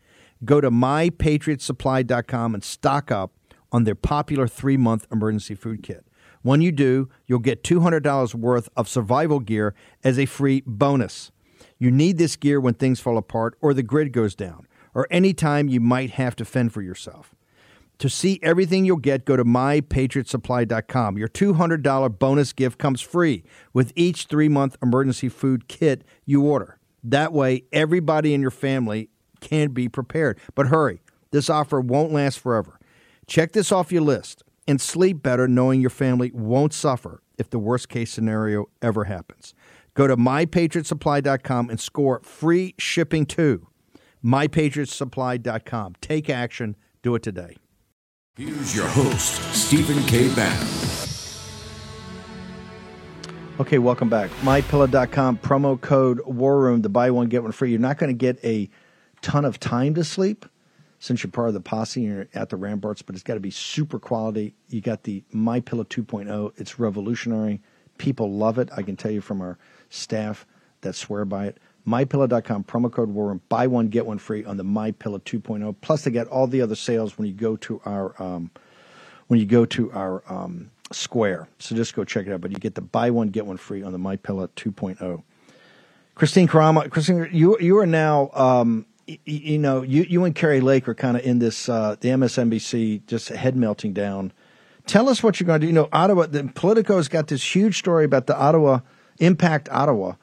[0.44, 3.32] Go to mypatriotsupply.com and stock up
[3.72, 6.06] on their popular three month emergency food kit.
[6.42, 11.32] When you do, you'll get $200 worth of survival gear as a free bonus.
[11.78, 15.68] You need this gear when things fall apart or the grid goes down, or anytime
[15.68, 17.35] you might have to fend for yourself.
[17.98, 21.16] To see everything you'll get, go to mypatriotsupply.com.
[21.16, 26.78] Your $200 bonus gift comes free with each three month emergency food kit you order.
[27.02, 29.08] That way, everybody in your family
[29.40, 30.38] can be prepared.
[30.54, 32.78] But hurry, this offer won't last forever.
[33.26, 37.58] Check this off your list and sleep better knowing your family won't suffer if the
[37.58, 39.54] worst case scenario ever happens.
[39.94, 43.68] Go to mypatriotsupply.com and score free shipping too.
[44.24, 45.94] mypatriotsupply.com.
[46.00, 46.76] Take action.
[47.02, 47.56] Do it today.
[48.36, 50.28] Here's your host, Stephen K.
[50.34, 50.68] Bannon.
[53.58, 54.28] Okay, welcome back.
[54.42, 57.70] MyPillow.com promo code War Room to buy one get one free.
[57.70, 58.68] You're not going to get a
[59.22, 60.44] ton of time to sleep,
[60.98, 63.40] since you're part of the posse and you're at the Ramparts, but it's got to
[63.40, 64.54] be super quality.
[64.68, 66.52] You got the My Pillow 2.0.
[66.58, 67.62] It's revolutionary.
[67.96, 68.68] People love it.
[68.76, 69.56] I can tell you from our
[69.88, 70.44] staff
[70.82, 71.58] that swear by it.
[71.86, 73.40] MyPillow.com, promo code War Room.
[73.48, 75.76] Buy one, get one free on the My Pillow 2.0.
[75.80, 78.50] Plus, they get all the other sales when you go to our um,
[79.28, 81.48] when you go to our um, square.
[81.58, 82.40] So just go check it out.
[82.40, 85.22] But you get the buy one, get one free on the My Pillow 2.0.
[86.14, 90.60] Christine Karamo, Christine, you you are now um, you, you, know you you and Kari
[90.60, 94.32] Lake are kind of in this uh, the MSNBC just head melting down.
[94.86, 95.68] Tell us what you're going to do.
[95.68, 96.26] You know, Ottawa.
[96.26, 98.80] The Politico's got this huge story about the Ottawa
[99.18, 100.14] Impact Ottawa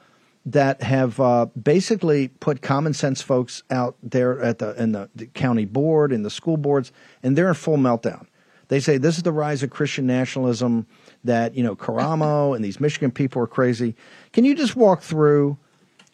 [0.46, 5.26] that have uh, basically put common sense folks out there at the in the, the,
[5.26, 8.26] county board and the school boards, and they're in full meltdown.
[8.68, 10.86] They say this is the rise of Christian nationalism.
[11.24, 13.94] That you know, Karamo and these Michigan people are crazy.
[14.32, 15.56] Can you just walk through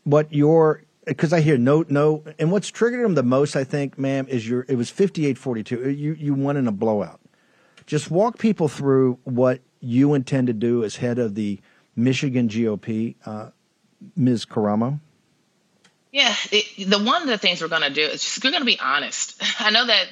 [0.05, 3.99] what your because I hear no no, and what's triggered them the most, I think,
[3.99, 5.91] ma'am, is your it was fifty eight forty two.
[5.91, 7.21] You you won in a blowout.
[7.87, 11.61] Just walk people through what you intend to do as head of the
[11.97, 13.17] Michigan GOP.
[13.27, 13.51] Uh,
[14.17, 14.47] Ms.
[14.47, 15.01] Karamo?
[16.13, 18.63] Yeah, it, the one of the things we're going to do is just, we're going
[18.63, 19.41] to be honest.
[19.61, 20.09] I know that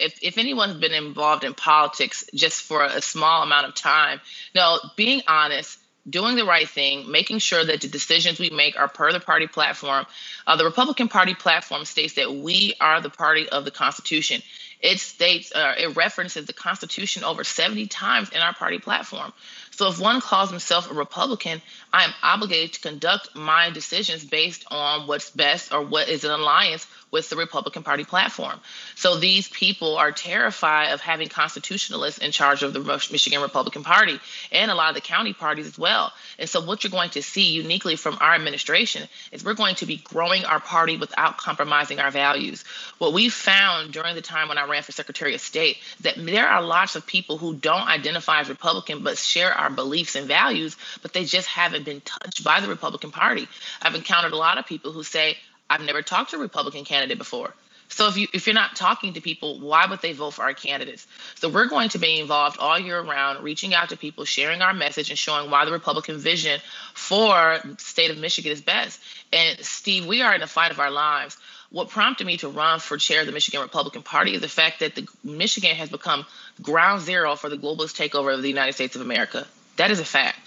[0.00, 4.20] if, if anyone's been involved in politics just for a small amount of time,
[4.54, 8.88] know, being honest, doing the right thing, making sure that the decisions we make are
[8.88, 10.06] per the party platform.
[10.46, 14.42] Uh, the Republican Party platform states that we are the party of the Constitution.
[14.80, 19.32] It states, uh, it references the Constitution over 70 times in our party platform.
[19.78, 21.62] So if one calls himself a Republican,
[21.92, 26.32] I am obligated to conduct my decisions based on what's best or what is in
[26.32, 28.60] alliance with the Republican Party platform.
[28.96, 34.18] So these people are terrified of having constitutionalists in charge of the Michigan Republican Party
[34.52, 36.12] and a lot of the county parties as well.
[36.38, 39.86] And so what you're going to see uniquely from our administration is we're going to
[39.86, 42.64] be growing our party without compromising our values.
[42.98, 46.48] What we found during the time when I ran for Secretary of State that there
[46.48, 50.76] are lots of people who don't identify as Republican but share our beliefs and values,
[51.02, 53.48] but they just haven't been touched by the Republican Party.
[53.82, 55.36] I've encountered a lot of people who say,
[55.70, 57.54] I've never talked to a Republican candidate before.
[57.88, 60.52] So if you if you're not talking to people, why would they vote for our
[60.52, 61.06] candidates?
[61.36, 64.74] So we're going to be involved all year round, reaching out to people, sharing our
[64.74, 66.60] message, and showing why the Republican vision
[66.92, 69.00] for state of Michigan is best.
[69.32, 71.38] And Steve, we are in the fight of our lives.
[71.70, 74.80] What prompted me to run for chair of the Michigan Republican Party is the fact
[74.80, 76.24] that the Michigan has become
[76.62, 79.46] ground zero for the globalist takeover of the United States of America.
[79.76, 80.40] That is a fact.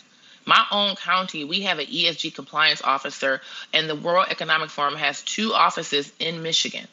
[0.45, 5.21] My own county, we have an ESG compliance officer, and the World Economic Forum has
[5.21, 6.87] two offices in Michigan.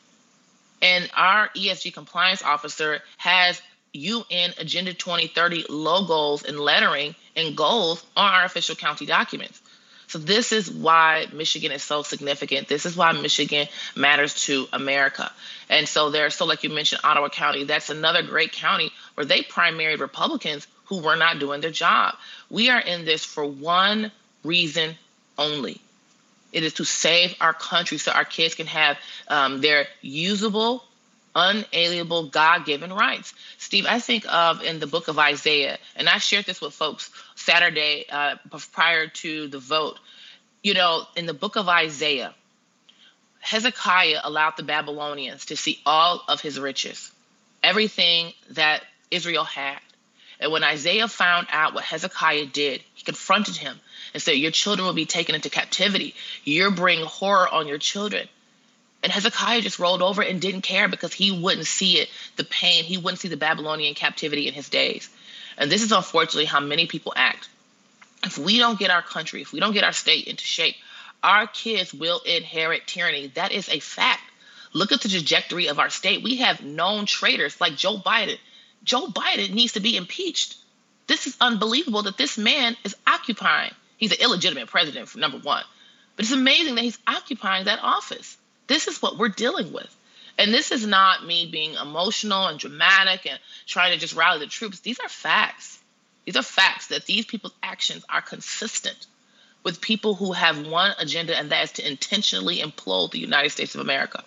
[0.82, 3.60] And our ESG compliance officer has
[3.94, 9.60] UN Agenda 2030 logos and lettering and goals on our official county documents.
[10.08, 12.66] So this is why Michigan is so significant.
[12.66, 15.30] This is why Michigan matters to America.
[15.68, 19.42] And so there's so like you mentioned Ottawa County, that's another great county where they
[19.42, 22.14] primaried Republicans who were not doing their job.
[22.48, 24.10] We are in this for one
[24.42, 24.94] reason
[25.36, 25.80] only.
[26.52, 28.96] It is to save our country so our kids can have
[29.28, 30.82] um, their usable,
[31.38, 33.32] unalienable, God given rights.
[33.58, 37.10] Steve, I think of in the book of Isaiah, and I shared this with folks
[37.36, 38.36] Saturday uh,
[38.72, 39.98] prior to the vote.
[40.62, 42.34] You know, in the book of Isaiah,
[43.40, 47.12] Hezekiah allowed the Babylonians to see all of his riches,
[47.62, 49.78] everything that Israel had.
[50.40, 53.78] And when Isaiah found out what Hezekiah did, he confronted him
[54.14, 56.14] and said, Your children will be taken into captivity.
[56.44, 58.28] You're bringing horror on your children.
[59.02, 62.84] And Hezekiah just rolled over and didn't care because he wouldn't see it, the pain.
[62.84, 65.08] He wouldn't see the Babylonian captivity in his days.
[65.56, 67.48] And this is unfortunately how many people act.
[68.24, 70.74] If we don't get our country, if we don't get our state into shape,
[71.22, 73.28] our kids will inherit tyranny.
[73.28, 74.22] That is a fact.
[74.72, 76.22] Look at the trajectory of our state.
[76.22, 78.38] We have known traitors like Joe Biden
[78.88, 80.56] Joe Biden needs to be impeached.
[81.08, 83.74] This is unbelievable that this man is occupying.
[83.98, 85.62] He's an illegitimate president, for number one.
[86.16, 88.37] But it's amazing that he's occupying that office.
[88.68, 89.94] This is what we're dealing with.
[90.38, 94.46] And this is not me being emotional and dramatic and trying to just rally the
[94.46, 94.80] troops.
[94.80, 95.80] These are facts.
[96.24, 99.06] These are facts that these people's actions are consistent
[99.64, 103.74] with people who have one agenda, and that is to intentionally implode the United States
[103.74, 104.22] of America.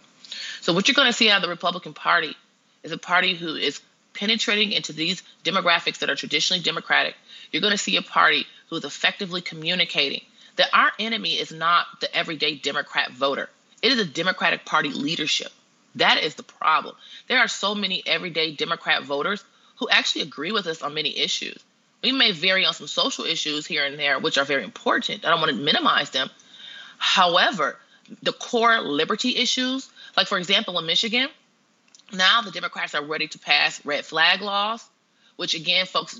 [0.59, 2.35] So, what you're going to see out of the Republican Party
[2.83, 3.79] is a party who is
[4.13, 7.15] penetrating into these demographics that are traditionally Democratic,
[7.51, 10.21] you're going to see a party who is effectively communicating
[10.57, 13.49] that our enemy is not the everyday Democrat voter.
[13.81, 15.51] It is a Democratic Party leadership.
[15.95, 16.95] That is the problem.
[17.27, 19.43] There are so many everyday Democrat voters
[19.77, 21.63] who actually agree with us on many issues.
[22.03, 25.25] We may vary on some social issues here and there, which are very important.
[25.25, 26.29] I don't want to minimize them.
[26.97, 27.79] However,
[28.23, 31.29] the core liberty issues, like for example, in Michigan,
[32.13, 34.83] Now the Democrats are ready to pass red flag laws,
[35.37, 36.19] which again, folks,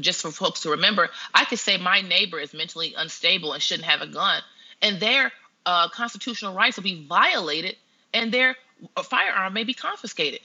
[0.00, 3.88] just for folks to remember, I could say my neighbor is mentally unstable and shouldn't
[3.88, 4.42] have a gun,
[4.82, 5.32] and their
[5.66, 7.76] uh, constitutional rights will be violated,
[8.14, 8.56] and their
[9.04, 10.40] firearm may be confiscated.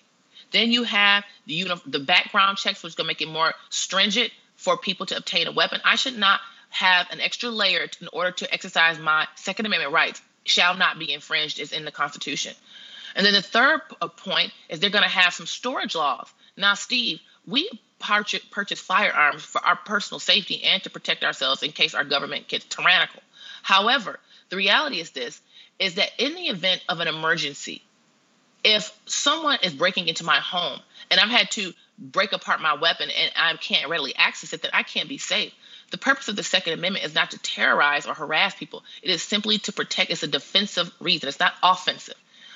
[0.51, 4.31] Then you have the the background checks, which is going to make it more stringent
[4.55, 5.81] for people to obtain a weapon.
[5.83, 6.39] I should not
[6.69, 10.21] have an extra layer in order to exercise my Second Amendment rights.
[10.43, 12.53] Shall not be infringed is in the Constitution.
[13.15, 13.81] And then the third
[14.17, 16.27] point is they're going to have some storage laws.
[16.57, 21.95] Now, Steve, we purchase firearms for our personal safety and to protect ourselves in case
[21.95, 23.21] our government gets tyrannical.
[23.63, 24.19] However,
[24.49, 25.41] the reality is this
[25.79, 27.83] is that in the event of an emergency,
[28.63, 30.79] if someone is breaking into my home
[31.11, 34.71] and I've had to break apart my weapon and I can't readily access it, then
[34.73, 35.53] I can't be safe.
[35.91, 38.83] The purpose of the Second Amendment is not to terrorize or harass people.
[39.03, 40.11] It is simply to protect.
[40.11, 41.29] It's a defensive reason.
[41.29, 42.15] It's not offensive.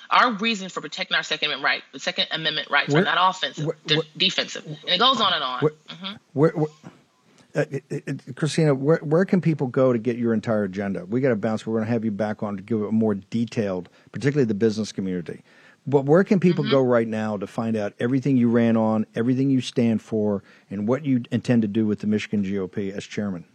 [0.10, 3.70] Our reason for protecting our Second Amendment right, the Second Amendment rights, are not offensive;
[3.86, 5.60] they're defensive, and it goes on and on.
[5.60, 6.64] Mm-hmm.
[7.56, 11.06] Uh, it, it, Kristina, where, where can people go to get your entire agenda?
[11.06, 11.66] We got to bounce.
[11.66, 14.92] We're going to have you back on to give it more detailed, particularly the business
[14.92, 15.44] community.
[15.88, 16.72] But where can people mm-hmm.
[16.72, 20.88] go right now to find out everything you ran on, everything you stand for, and
[20.88, 23.46] what you intend to do with the Michigan GOP as chairman?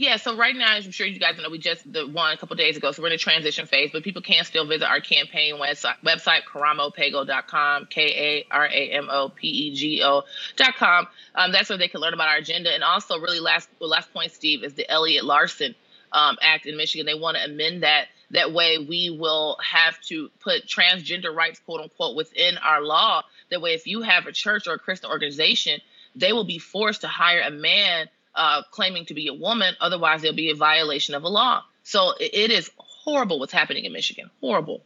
[0.00, 2.36] Yeah, so right now, as I'm sure you guys know, we just the one a
[2.38, 4.98] couple days ago, so we're in a transition phase, but people can still visit our
[4.98, 11.06] campaign website, website karamopego.com, K A R A M O P E G O.com.
[11.34, 12.72] Um, that's where they can learn about our agenda.
[12.72, 15.74] And also, really, last last point, Steve, is the Elliott-Larsen
[16.12, 17.04] um, Act in Michigan.
[17.04, 21.82] They want to amend that that way, we will have to put transgender rights, quote
[21.82, 23.22] unquote, within our law.
[23.50, 25.78] That way, if you have a church or a Christian organization,
[26.14, 28.08] they will be forced to hire a man
[28.40, 29.74] uh, claiming to be a woman.
[29.80, 31.62] Otherwise, there'll be a violation of a law.
[31.82, 34.30] So it is horrible what's happening in Michigan.
[34.40, 34.82] Horrible.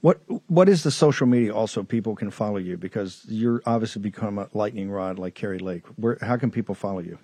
[0.00, 1.52] What what is the social media?
[1.52, 5.84] Also, people can follow you because you're obviously become a lightning rod like Kari Lake.
[5.96, 7.18] Where how can people follow you?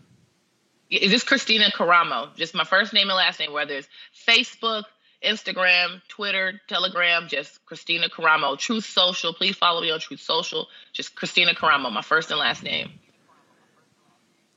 [0.91, 2.37] is this Kristina Karamo?
[2.37, 3.89] Just my first name and last name, whether it's
[4.29, 4.83] Facebook,
[5.25, 8.59] Instagram, Twitter, Telegram, just Kristina Karamo.
[8.59, 10.69] Truth Social, please follow me on Truth Social.
[10.93, 12.91] Just Kristina Karamo, my first and last name.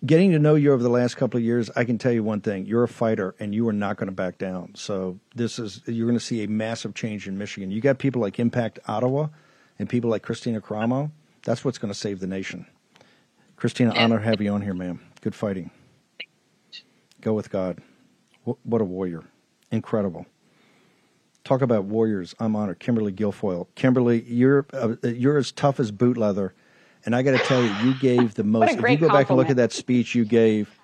[0.05, 2.41] Getting to know you over the last couple of years, I can tell you one
[2.41, 4.73] thing: you're a fighter, and you are not going to back down.
[4.75, 7.71] So this is you're going to see a massive change in Michigan.
[7.71, 9.29] You got people like Impact Ottawa,
[9.79, 11.11] and people like Kristina Karamo.
[11.43, 12.65] That's what's going to save the nation.
[13.57, 14.99] Kristina, honor to have you on here, ma'am.
[15.21, 15.71] Good fighting.
[17.21, 17.79] Go with God.
[18.43, 19.23] What a warrior.
[19.71, 20.25] Incredible.
[21.43, 22.35] Talk about warriors.
[22.39, 22.79] I'm honored.
[22.79, 23.67] Kimberly Guilfoyle.
[23.75, 26.53] Kimberly, you're uh, you're as tough as boot leather.
[27.05, 28.71] And I got to tell you, you gave the most.
[28.71, 29.13] if you go compliment.
[29.13, 30.79] back and look at that speech you gave,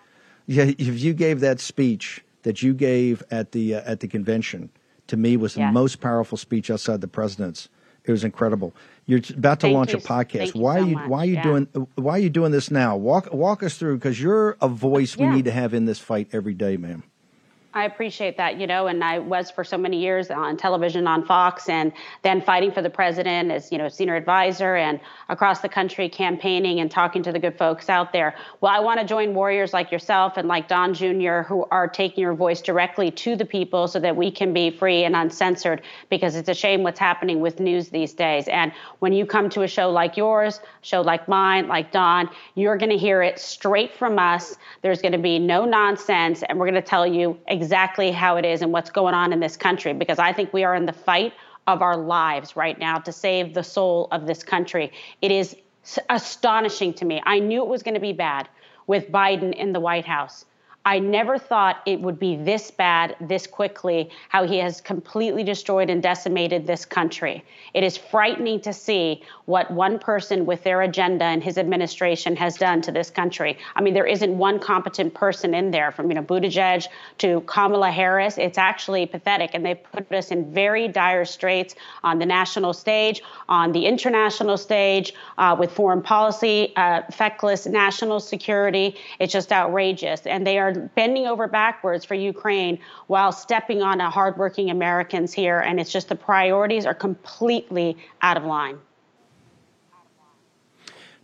[0.48, 4.70] yeah, if you gave that speech that you gave at the uh, at the convention,
[5.08, 7.70] to me was the most powerful speech outside the president's.
[8.04, 8.74] It was incredible.
[9.06, 10.00] You're about to Thank launch you.
[10.00, 10.52] a podcast.
[10.54, 11.44] Thank why you are you so why are you yeah.
[11.44, 12.96] doing why are you doing this now?
[12.96, 15.36] Walk walk us through because you're a voice we Yeah.
[15.36, 17.04] need to have in this fight every day, ma'am.
[17.74, 21.26] I appreciate that, you know, and I was for so many years on television on
[21.26, 25.00] Fox and then fighting for the president as, you know, senior advisor and
[25.30, 28.36] across the country campaigning and talking to the good folks out there.
[28.60, 32.22] Well, I want to join warriors like yourself and like Don Jr., who are taking
[32.22, 36.36] your voice directly to the people so that we can be free and uncensored because
[36.36, 38.50] it's a shame what's happening with news these days.
[38.50, 42.78] And when you come to a show like yours, show like mine, like Don, you're
[42.78, 44.58] going to hear it straight from us.
[44.82, 48.46] There's going to be no nonsense, and we're going to tell you exactly how it
[48.46, 50.94] is and what's going on in this country because I think we are in the
[50.94, 51.34] fight
[51.68, 54.92] of our lives right now to save the soul of this country.
[55.22, 55.56] It is
[56.10, 57.22] astonishing to me.
[57.26, 58.48] I knew it was going to be bad
[58.88, 60.46] with Biden in the White House.
[60.84, 65.92] I never thought it would be this bad this quickly, how he has completely destroyed
[65.92, 67.44] and decimated this country.
[67.76, 72.58] It is frightening to see what one person with their agenda and his administration has
[72.58, 73.60] done to this country.
[73.76, 76.88] I mean, there isn't one competent person in there from, you know, Buttigieg
[77.20, 78.40] to Kamala Harris.
[78.40, 79.52] It's actually pathetic.
[79.54, 84.58] And they put us in very dire straits on the national stage, on the international
[84.58, 88.96] stage, uh, with foreign policy, uh, feckless national security.
[89.20, 90.26] It's just outrageous.
[90.26, 95.60] And they are bending over backwards for Ukraine while stepping on hardworking Americans here.
[95.60, 98.78] And it's just the priorities are completely out of line.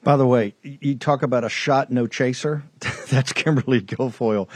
[0.04, 2.64] By the way, you talk about a shot, no chaser.
[3.10, 4.48] That's Kimberly Guilfoyle.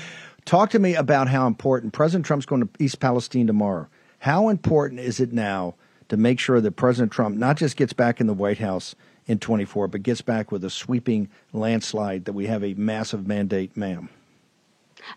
[0.45, 3.87] Talk to me about how important President Trump's going to East Palestine tomorrow.
[4.19, 5.75] How important is it now
[6.09, 8.95] to make sure that President Trump not just gets back in the White House
[9.27, 13.75] in 24, but gets back with a sweeping landslide that we have a massive mandate,
[13.77, 14.09] ma'am?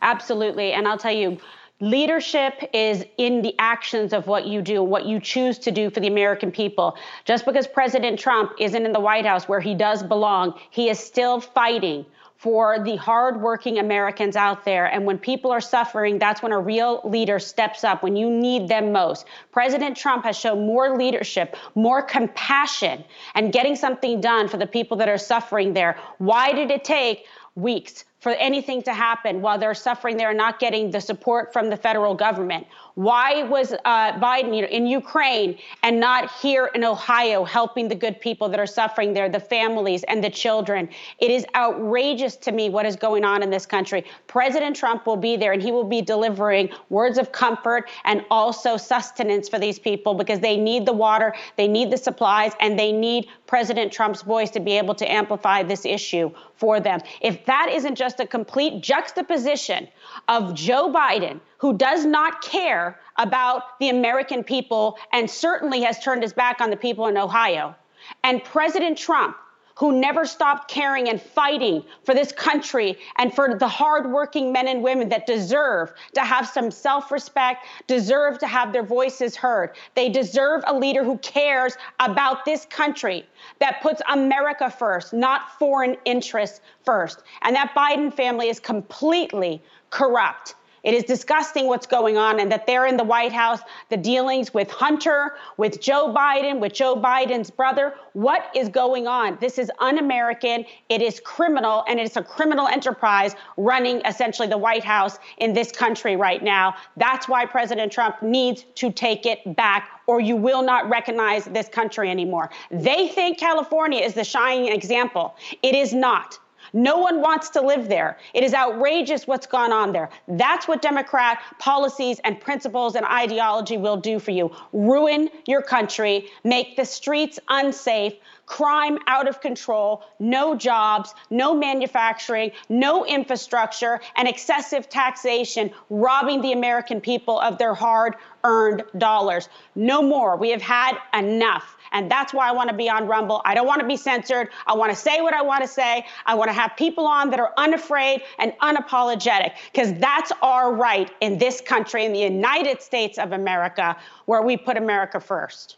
[0.02, 0.72] Absolutely.
[0.72, 1.38] And I'll tell you,
[1.80, 5.98] Leadership is in the actions of what you do, what you choose to do for
[5.98, 6.96] the American people.
[7.24, 11.00] Just because President Trump isn't in the White House where he does belong, he is
[11.00, 12.06] still fighting
[12.36, 14.86] for the hardworking Americans out there.
[14.86, 18.68] And when people are suffering, that's when a real leader steps up, when you need
[18.68, 19.26] them most.
[19.50, 23.02] President Trump has shown more leadership, more compassion,
[23.34, 25.98] and getting something done for the people that are suffering there.
[26.18, 28.04] Why did it take weeks?
[28.24, 32.14] For anything to happen while they're suffering, they're not getting the support from the federal
[32.14, 32.66] government.
[32.94, 37.94] Why was uh, Biden you know, in Ukraine and not here in Ohio helping the
[37.94, 40.88] good people that are suffering there, the families and the children?
[41.18, 44.06] It is outrageous to me what is going on in this country.
[44.26, 48.78] President Trump will be there and he will be delivering words of comfort and also
[48.78, 52.90] sustenance for these people because they need the water, they need the supplies, and they
[52.90, 57.00] need President Trump's voice to be able to amplify this issue for them.
[57.20, 59.88] If that isn't just a complete juxtaposition
[60.28, 66.22] of Joe Biden, who does not care about the American people and certainly has turned
[66.22, 67.74] his back on the people in Ohio,
[68.22, 69.36] and President Trump,
[69.76, 74.82] who never stopped caring and fighting for this country and for the hardworking men and
[74.82, 79.70] women that deserve to have some self respect, deserve to have their voices heard.
[79.94, 83.26] They deserve a leader who cares about this country,
[83.58, 87.22] that puts America first, not foreign interests first.
[87.42, 90.54] And that Biden family is completely corrupt.
[90.84, 94.52] It is disgusting what's going on and that they're in the White House, the dealings
[94.52, 97.94] with Hunter, with Joe Biden, with Joe Biden's brother.
[98.12, 99.38] What is going on?
[99.40, 100.66] This is un American.
[100.90, 105.72] It is criminal, and it's a criminal enterprise running essentially the White House in this
[105.72, 106.74] country right now.
[106.98, 111.68] That's why President Trump needs to take it back or you will not recognize this
[111.68, 112.50] country anymore.
[112.70, 115.34] They think California is the shining example.
[115.62, 116.38] It is not.
[116.74, 118.18] No one wants to live there.
[118.34, 120.10] It is outrageous what's gone on there.
[120.26, 126.28] That's what Democrat policies and principles and ideology will do for you ruin your country,
[126.42, 128.14] make the streets unsafe,
[128.46, 136.52] crime out of control, no jobs, no manufacturing, no infrastructure, and excessive taxation, robbing the
[136.52, 139.48] American people of their hard earned dollars.
[139.74, 140.36] No more.
[140.36, 141.76] We have had enough.
[141.92, 143.40] And that's why I want to be on Rumble.
[143.44, 144.48] I don't want to be censored.
[144.66, 146.04] I want to say what I want to say.
[146.26, 151.10] I want to have people on that are unafraid and unapologetic because that's our right
[151.20, 155.76] in this country, in the United States of America, where we put America first.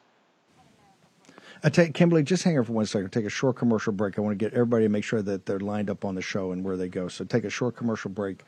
[1.65, 3.11] I take Kimberly, just hang on for one second.
[3.11, 4.19] Take a short commercial break.
[4.19, 6.53] I want to get everybody to make sure that they're lined up on the show
[6.53, 7.09] and where they go.
[7.09, 8.43] So take a short commercial break.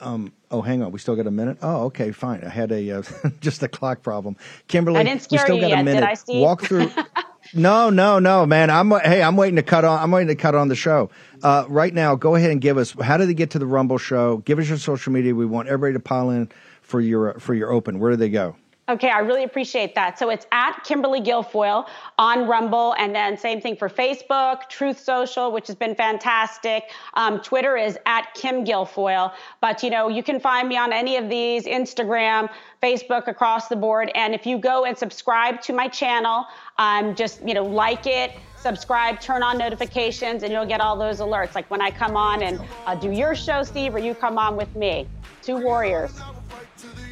[0.00, 0.92] Um, oh, hang on.
[0.92, 1.58] We still got a minute.
[1.62, 2.42] Oh, okay, fine.
[2.42, 3.02] I had a uh,
[3.40, 4.36] just a clock problem.
[4.66, 6.00] Kimberly, I didn't scare we still you got yet, a minute.
[6.00, 6.42] Did I, Steve?
[6.42, 6.90] Walk through.
[7.54, 8.70] no, no, no, man.
[8.70, 10.00] I'm hey, I'm waiting to cut on.
[10.00, 11.10] I'm waiting to cut on the show.
[11.42, 12.92] Uh, right now, go ahead and give us.
[12.92, 14.38] How did they get to the Rumble show?
[14.38, 15.34] Give us your social media.
[15.34, 17.98] We want everybody to pile in for your for your open.
[17.98, 18.56] Where do they go?
[18.90, 20.18] Okay, I really appreciate that.
[20.18, 21.86] So it's at Kimberly Guilfoyle
[22.18, 26.90] on Rumble, and then same thing for Facebook, Truth Social, which has been fantastic.
[27.14, 29.32] Um, Twitter is at Kim Guilfoyle.
[29.60, 32.50] But you know, you can find me on any of these Instagram,
[32.82, 34.10] Facebook, across the board.
[34.16, 36.46] And if you go and subscribe to my channel,
[36.78, 41.20] um, just you know, like it, subscribe, turn on notifications, and you'll get all those
[41.20, 41.54] alerts.
[41.54, 44.56] Like when I come on and uh, do your show, Steve, or you come on
[44.56, 45.06] with me.
[45.42, 46.10] Two warriors.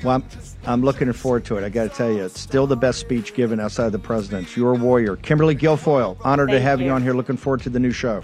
[0.03, 0.25] Well,
[0.67, 1.65] I'm, looking forward to it.
[1.65, 4.57] I got to tell you, it's still the best speech given outside of the president's.
[4.57, 5.17] You're a warrior.
[5.17, 6.87] Kimberly Guilfoyle, honored Thank to have you.
[6.87, 6.93] you.
[6.93, 7.15] on here.
[7.15, 8.23] Looking forward to the new show.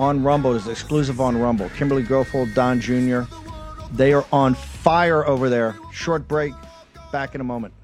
[0.00, 1.68] On Rumble, is exclusive on Rumble.
[1.70, 3.22] Kimberly Guilfoyle, Don Jr.,
[3.92, 5.76] they are on fire over there.
[5.92, 6.54] Short break.
[7.12, 7.74] Back in a moment.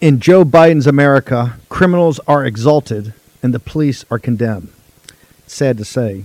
[0.00, 4.68] In Joe Biden's America, criminals are exalted and the police are condemned.
[5.48, 6.24] Sad to say,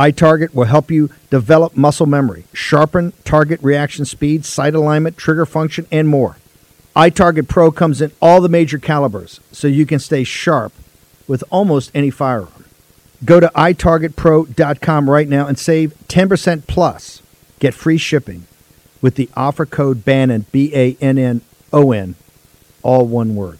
[0.00, 5.86] iTarget will help you develop muscle memory, sharpen target reaction speed, sight alignment, trigger function,
[5.92, 6.38] and more.
[6.96, 10.72] iTarget Pro comes in all the major calibers, so you can stay sharp
[11.28, 12.64] with almost any firearm.
[13.26, 17.20] Go to itargetpro.com right now and save 10% plus.
[17.58, 18.46] Get free shipping
[19.02, 21.42] with the offer code BANNON, B A N N
[21.74, 22.14] O N,
[22.82, 23.58] all one word.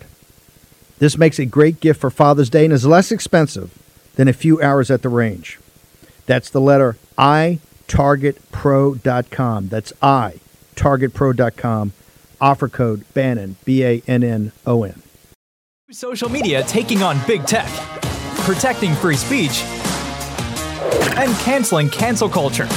[1.00, 3.76] This makes a great gift for Father's Day and is less expensive
[4.14, 5.58] than a few hours at the range.
[6.26, 7.58] That's the letter I
[7.88, 9.68] targetpro.com.
[9.68, 10.40] That's I
[10.76, 11.92] targetpro.com.
[12.40, 15.02] Offer code Bannon B A N N O N.
[15.90, 17.68] Social media taking on big tech,
[18.44, 19.62] protecting free speech,
[21.16, 22.68] and canceling cancel culture.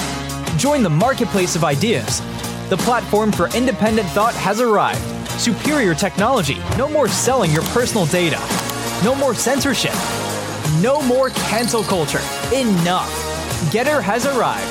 [0.57, 2.19] Join the marketplace of ideas.
[2.69, 5.01] The platform for independent thought has arrived.
[5.39, 6.57] Superior technology.
[6.77, 8.39] No more selling your personal data.
[9.03, 9.93] No more censorship.
[10.81, 12.21] No more cancel culture.
[12.53, 13.22] Enough.
[13.71, 14.69] Gettr has arrived.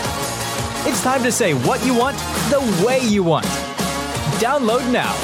[0.87, 2.17] It's time to say what you want
[2.51, 3.47] the way you want.
[4.39, 5.17] Download now.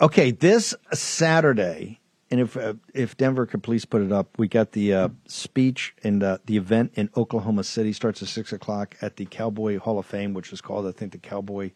[0.00, 4.72] Okay, this Saturday, and if uh, if Denver could please put it up, we got
[4.72, 9.16] the uh, speech and uh, the event in Oklahoma City starts at six o'clock at
[9.16, 11.70] the Cowboy Hall of Fame, which is called I think the Cowboy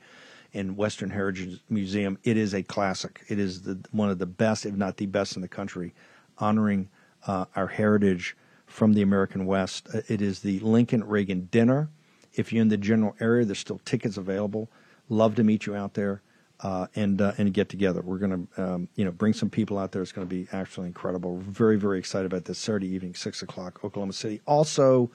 [0.53, 2.19] and Western Heritage Museum.
[2.25, 3.23] It is a classic.
[3.29, 5.95] It is the, one of the best, if not the best, in the country,
[6.39, 6.89] honoring
[7.27, 8.37] uh, our heritage
[8.79, 9.89] from the American West.
[9.93, 11.91] Uh, it is the Lincoln Reagan Dinner.
[12.35, 14.70] If you're in the general area, there's still tickets available.
[15.09, 16.22] Love to meet you out there
[16.61, 18.01] uh, and uh, and get together.
[18.01, 20.01] We're going to um, you know bring some people out there.
[20.01, 21.35] It's going to be actually incredible.
[21.35, 24.41] We're very very excited about this Saturday evening, six o'clock, Oklahoma City.
[24.47, 25.11] Also,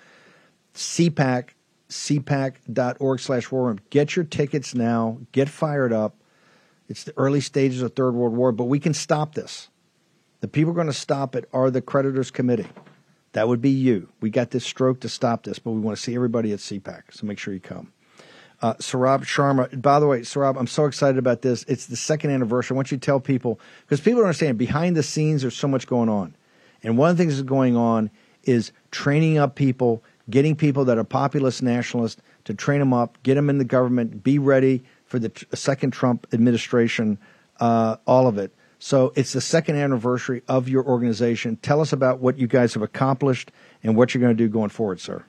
[0.76, 1.52] CPAC,
[1.90, 3.80] CPAC.org slash war room.
[3.90, 5.20] Get your tickets now.
[5.32, 6.18] Get fired up.
[6.90, 9.70] It's the early stages of Third World War, but we can stop this.
[10.42, 12.68] The people going to stop it are the creditors committee.
[13.34, 14.10] That would be you.
[14.22, 17.02] We got this stroke to stop this, but we want to see everybody at CPAC,
[17.12, 17.92] so make sure you come.
[18.62, 19.82] Uh, Saurabh Sharma.
[19.82, 21.66] By the way, Saurabh, I'm so excited about this.
[21.68, 22.76] It's the second anniversary.
[22.76, 25.42] I want you to tell people because people don't understand behind the scenes.
[25.42, 26.36] There's so much going on,
[26.84, 28.10] and one of the things that's going on
[28.44, 33.36] is training up people, getting people that are populist nationalists to train them up, get
[33.36, 37.18] them in the government, be ready for the t- second Trump administration.
[37.60, 38.54] Uh, all of it.
[38.84, 41.56] So it's the second anniversary of your organization.
[41.62, 43.50] Tell us about what you guys have accomplished
[43.82, 45.24] and what you're going to do going forward, sir.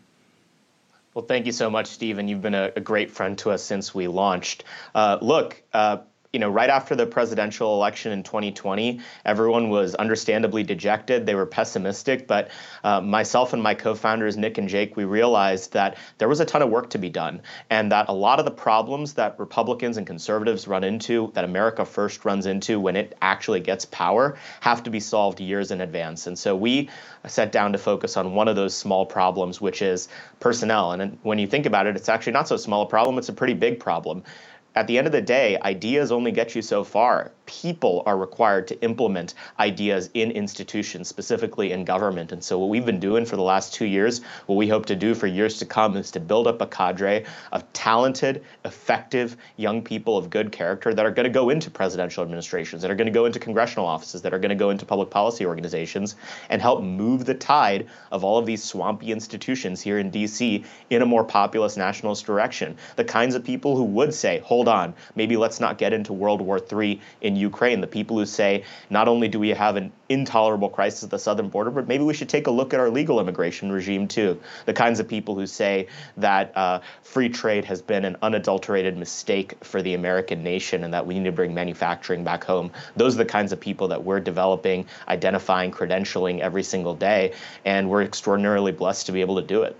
[1.14, 2.26] Well, thank you so much, Stephen.
[2.26, 4.64] You've been a, a great friend to us since we launched.
[4.92, 5.98] Uh, look, uh,
[6.35, 11.26] you know, right after the presidential election in 2020, everyone was understandably dejected.
[11.26, 12.26] They were pessimistic.
[12.26, 12.51] But
[12.82, 16.45] uh, myself and my co founders, Nick and Jake, we realized that there was a
[16.45, 19.97] ton of work to be done and that a lot of the problems that Republicans
[19.97, 24.82] and conservatives run into, that America First runs into when it actually gets power, have
[24.82, 26.26] to be solved years in advance.
[26.26, 26.91] And so we
[27.28, 30.09] set down to focus on one of those small problems, which is
[30.41, 30.91] personnel.
[30.91, 33.32] And when you think about it, it's actually not so small a problem, it's a
[33.32, 34.24] pretty big problem
[34.75, 38.68] at the end of the day, ideas only get you so far people are required
[38.68, 42.33] to implement ideas in institutions, specifically in government.
[42.33, 44.97] And so, what we've been doing for the last two years, what we hope to
[44.97, 49.83] do for years to come, is to build up a cadre of talented, effective young
[49.83, 53.07] people of good character that are going to go into presidential administrations, that are going
[53.07, 56.16] to go into congressional offices, that are going to go into public policy organizations,
[56.49, 61.03] and help move the tide of all of these swampy institutions here in DC in
[61.03, 62.77] a more populist nationalist direction.
[62.97, 66.41] The kinds of people who would say, hold on, maybe let's not get into World
[66.41, 69.93] War III in in Ukraine, the people who say not only do we have an
[70.09, 72.91] intolerable crisis at the southern border, but maybe we should take a look at our
[72.91, 74.41] legal immigration regime too.
[74.67, 79.55] The kinds of people who say that uh, free trade has been an unadulterated mistake
[79.65, 82.71] for the American nation and that we need to bring manufacturing back home.
[82.97, 87.33] Those are the kinds of people that we're developing, identifying, credentialing every single day,
[87.65, 89.77] and we're extraordinarily blessed to be able to do it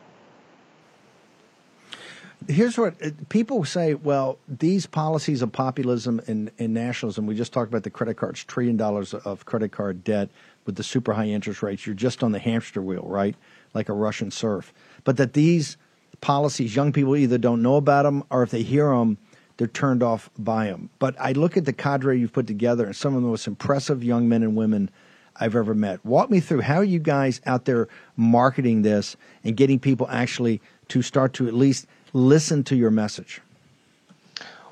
[2.49, 7.53] here's what uh, people say well these policies of populism and, and, nationalism we just
[7.53, 10.29] talked about the credit cards trillion dollars of credit card debt
[10.67, 13.37] with the super high interest rates you're just on the hamster wheel right?
[13.73, 14.73] Like a russian serf.
[15.05, 15.77] But that these
[16.21, 19.19] policies young people either don't know about them or if they hear them
[19.57, 22.97] they're turned off by them but i look at the cadre you've put together and
[22.97, 24.91] some of the most impressive young men and women
[25.37, 26.05] I've ever met.
[26.05, 31.03] Walk me through how you guys out there marketing this and getting people actually to
[31.03, 33.43] start to at least listen to your message?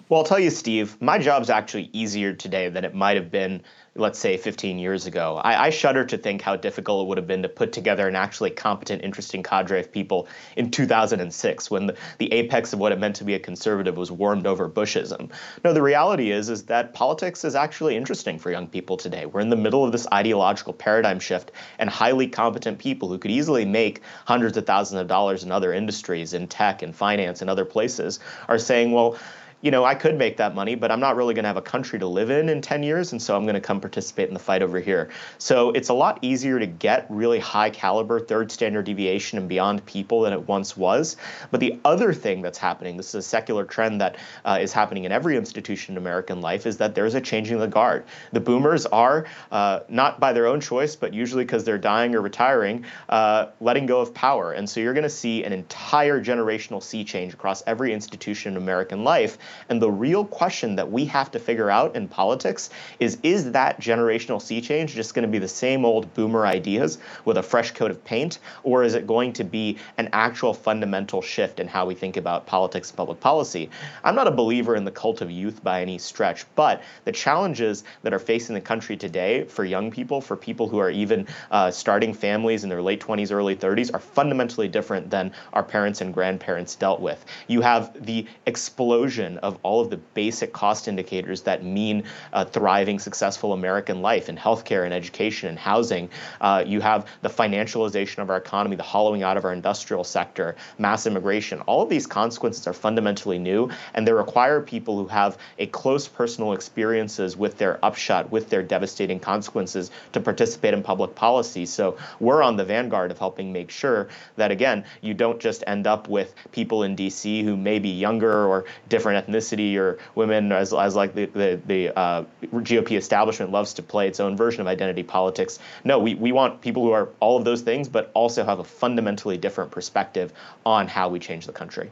[0.08, 3.62] Well, I'll tell you, Steve, my job's actually easier today than it might have been,
[3.94, 5.36] let's say, 15 years ago.
[5.36, 8.16] I, I, shudder to think how difficult it would have been to put together an
[8.16, 12.98] actually competent, interesting cadre of people in 2006 when the, the apex of what it
[12.98, 15.30] meant to be a conservative was warmed over Bushism.
[15.64, 19.26] No, the reality is, is that politics is actually interesting for young people today.
[19.26, 23.30] We're in the middle of this ideological paradigm shift, and highly competent people who could
[23.30, 27.48] easily make hundreds of thousands of dollars in other industries, in tech and finance and
[27.48, 29.16] other places, are saying, well,
[29.62, 31.62] you know, I could make that money, but I'm not really going to have a
[31.62, 34.34] country to live in in 10 years, and so I'm going to come participate in
[34.34, 35.10] the fight over here.
[35.38, 39.86] So it's a lot easier to get really high caliber third standard deviation and beyond
[39.86, 41.16] people than it once was.
[41.52, 45.04] But the other thing that's happening, this is a secular trend that uh, is happening
[45.04, 48.04] in every institution in American life, is that there's a changing of the guard.
[48.32, 52.20] The boomers are, uh, not by their own choice, but usually because they're dying or
[52.20, 54.50] retiring, uh, letting go of power.
[54.50, 58.56] And so you're going to see an entire generational sea change across every institution in
[58.56, 59.38] American life.
[59.68, 63.80] And the real question that we have to figure out in politics is is that
[63.80, 67.70] generational sea change just going to be the same old boomer ideas with a fresh
[67.72, 71.86] coat of paint, or is it going to be an actual fundamental shift in how
[71.86, 73.70] we think about politics and public policy?
[74.04, 77.84] I'm not a believer in the cult of youth by any stretch, but the challenges
[78.02, 81.70] that are facing the country today for young people, for people who are even uh,
[81.70, 86.14] starting families in their late 20s, early 30s, are fundamentally different than our parents and
[86.14, 87.24] grandparents dealt with.
[87.48, 92.98] You have the explosion of all of the basic cost indicators that mean a thriving,
[92.98, 96.08] successful American life in healthcare and education and housing.
[96.40, 100.56] Uh, you have the financialization of our economy, the hollowing out of our industrial sector,
[100.78, 101.60] mass immigration.
[101.62, 106.08] All of these consequences are fundamentally new, and they require people who have a close
[106.08, 111.66] personal experiences with their upshot, with their devastating consequences, to participate in public policy.
[111.66, 115.86] So we're on the vanguard of helping make sure that, again, you don't just end
[115.86, 117.42] up with people in D.C.
[117.42, 121.98] who may be younger or different ethnicity or women, as, as like the, the, the
[121.98, 125.58] uh, GOP establishment loves to play its own version of identity politics.
[125.84, 128.64] No, we, we want people who are all of those things, but also have a
[128.64, 130.32] fundamentally different perspective
[130.64, 131.90] on how we change the country.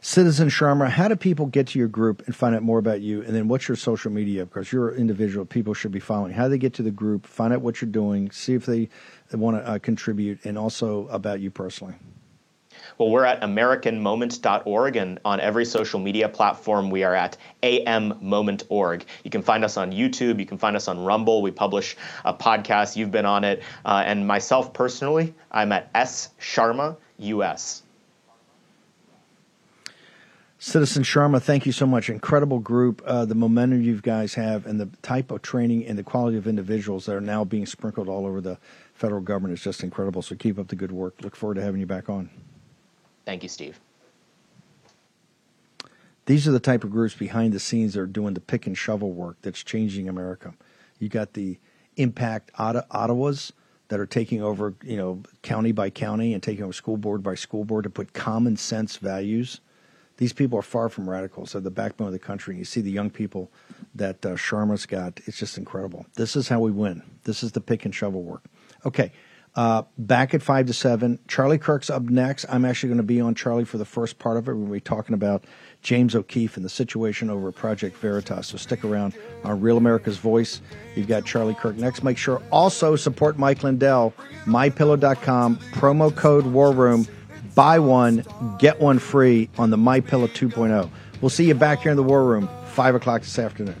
[0.00, 3.22] Citizen Sharma, how do people get to your group and find out more about you?
[3.22, 4.44] And then what's your social media?
[4.44, 6.34] Because you're an individual, people should be following.
[6.34, 8.90] How do they get to the group, find out what you're doing, see if they
[9.32, 11.94] want to uh, contribute, and also about you personally?
[12.98, 19.04] Well, we're at AmericanMoment.org, and on every social media platform, we are at AMMoment.org.
[19.24, 20.38] You can find us on YouTube.
[20.38, 21.42] You can find us on Rumble.
[21.42, 22.96] We publish a podcast.
[22.96, 23.62] You've been on it.
[23.84, 27.82] Uh, and myself personally, I'm at S Sharma US.
[30.58, 32.08] Citizen Sharma, thank you so much.
[32.08, 33.02] Incredible group.
[33.04, 36.46] Uh, the momentum you guys have and the type of training and the quality of
[36.46, 38.56] individuals that are now being sprinkled all over the
[38.94, 40.22] federal government is just incredible.
[40.22, 41.16] So keep up the good work.
[41.20, 42.30] Look forward to having you back on.
[43.24, 43.80] Thank you, Steve.
[46.26, 48.76] These are the type of groups behind the scenes that are doing the pick and
[48.76, 50.54] shovel work that's changing America.
[50.98, 51.58] You got the
[51.96, 53.52] Impact Ottawas
[53.88, 57.34] that are taking over, you know, county by county and taking over school board by
[57.34, 59.60] school board to put common sense values
[60.16, 61.52] these people are far from radicals.
[61.52, 62.56] They're the backbone of the country.
[62.56, 63.50] You see the young people
[63.94, 65.20] that uh, Sharma's got.
[65.26, 66.06] It's just incredible.
[66.14, 67.02] This is how we win.
[67.24, 68.44] This is the pick and shovel work.
[68.86, 69.12] Okay.
[69.56, 71.18] Uh, back at five to seven.
[71.28, 72.44] Charlie Kirk's up next.
[72.48, 74.52] I'm actually going to be on Charlie for the first part of it.
[74.52, 75.44] To be talking about
[75.80, 78.48] James O'Keefe and the situation over at Project Veritas.
[78.48, 80.60] So stick around on Real America's Voice.
[80.96, 82.02] You've got Charlie Kirk next.
[82.02, 84.12] Make sure also support Mike Lindell,
[84.44, 87.06] mypillow.com, promo code War Room
[87.54, 88.24] buy one,
[88.58, 90.90] get one free on the My Pillow 2.0.
[91.20, 93.80] We'll see you back here in the War Room, 5 o'clock this afternoon.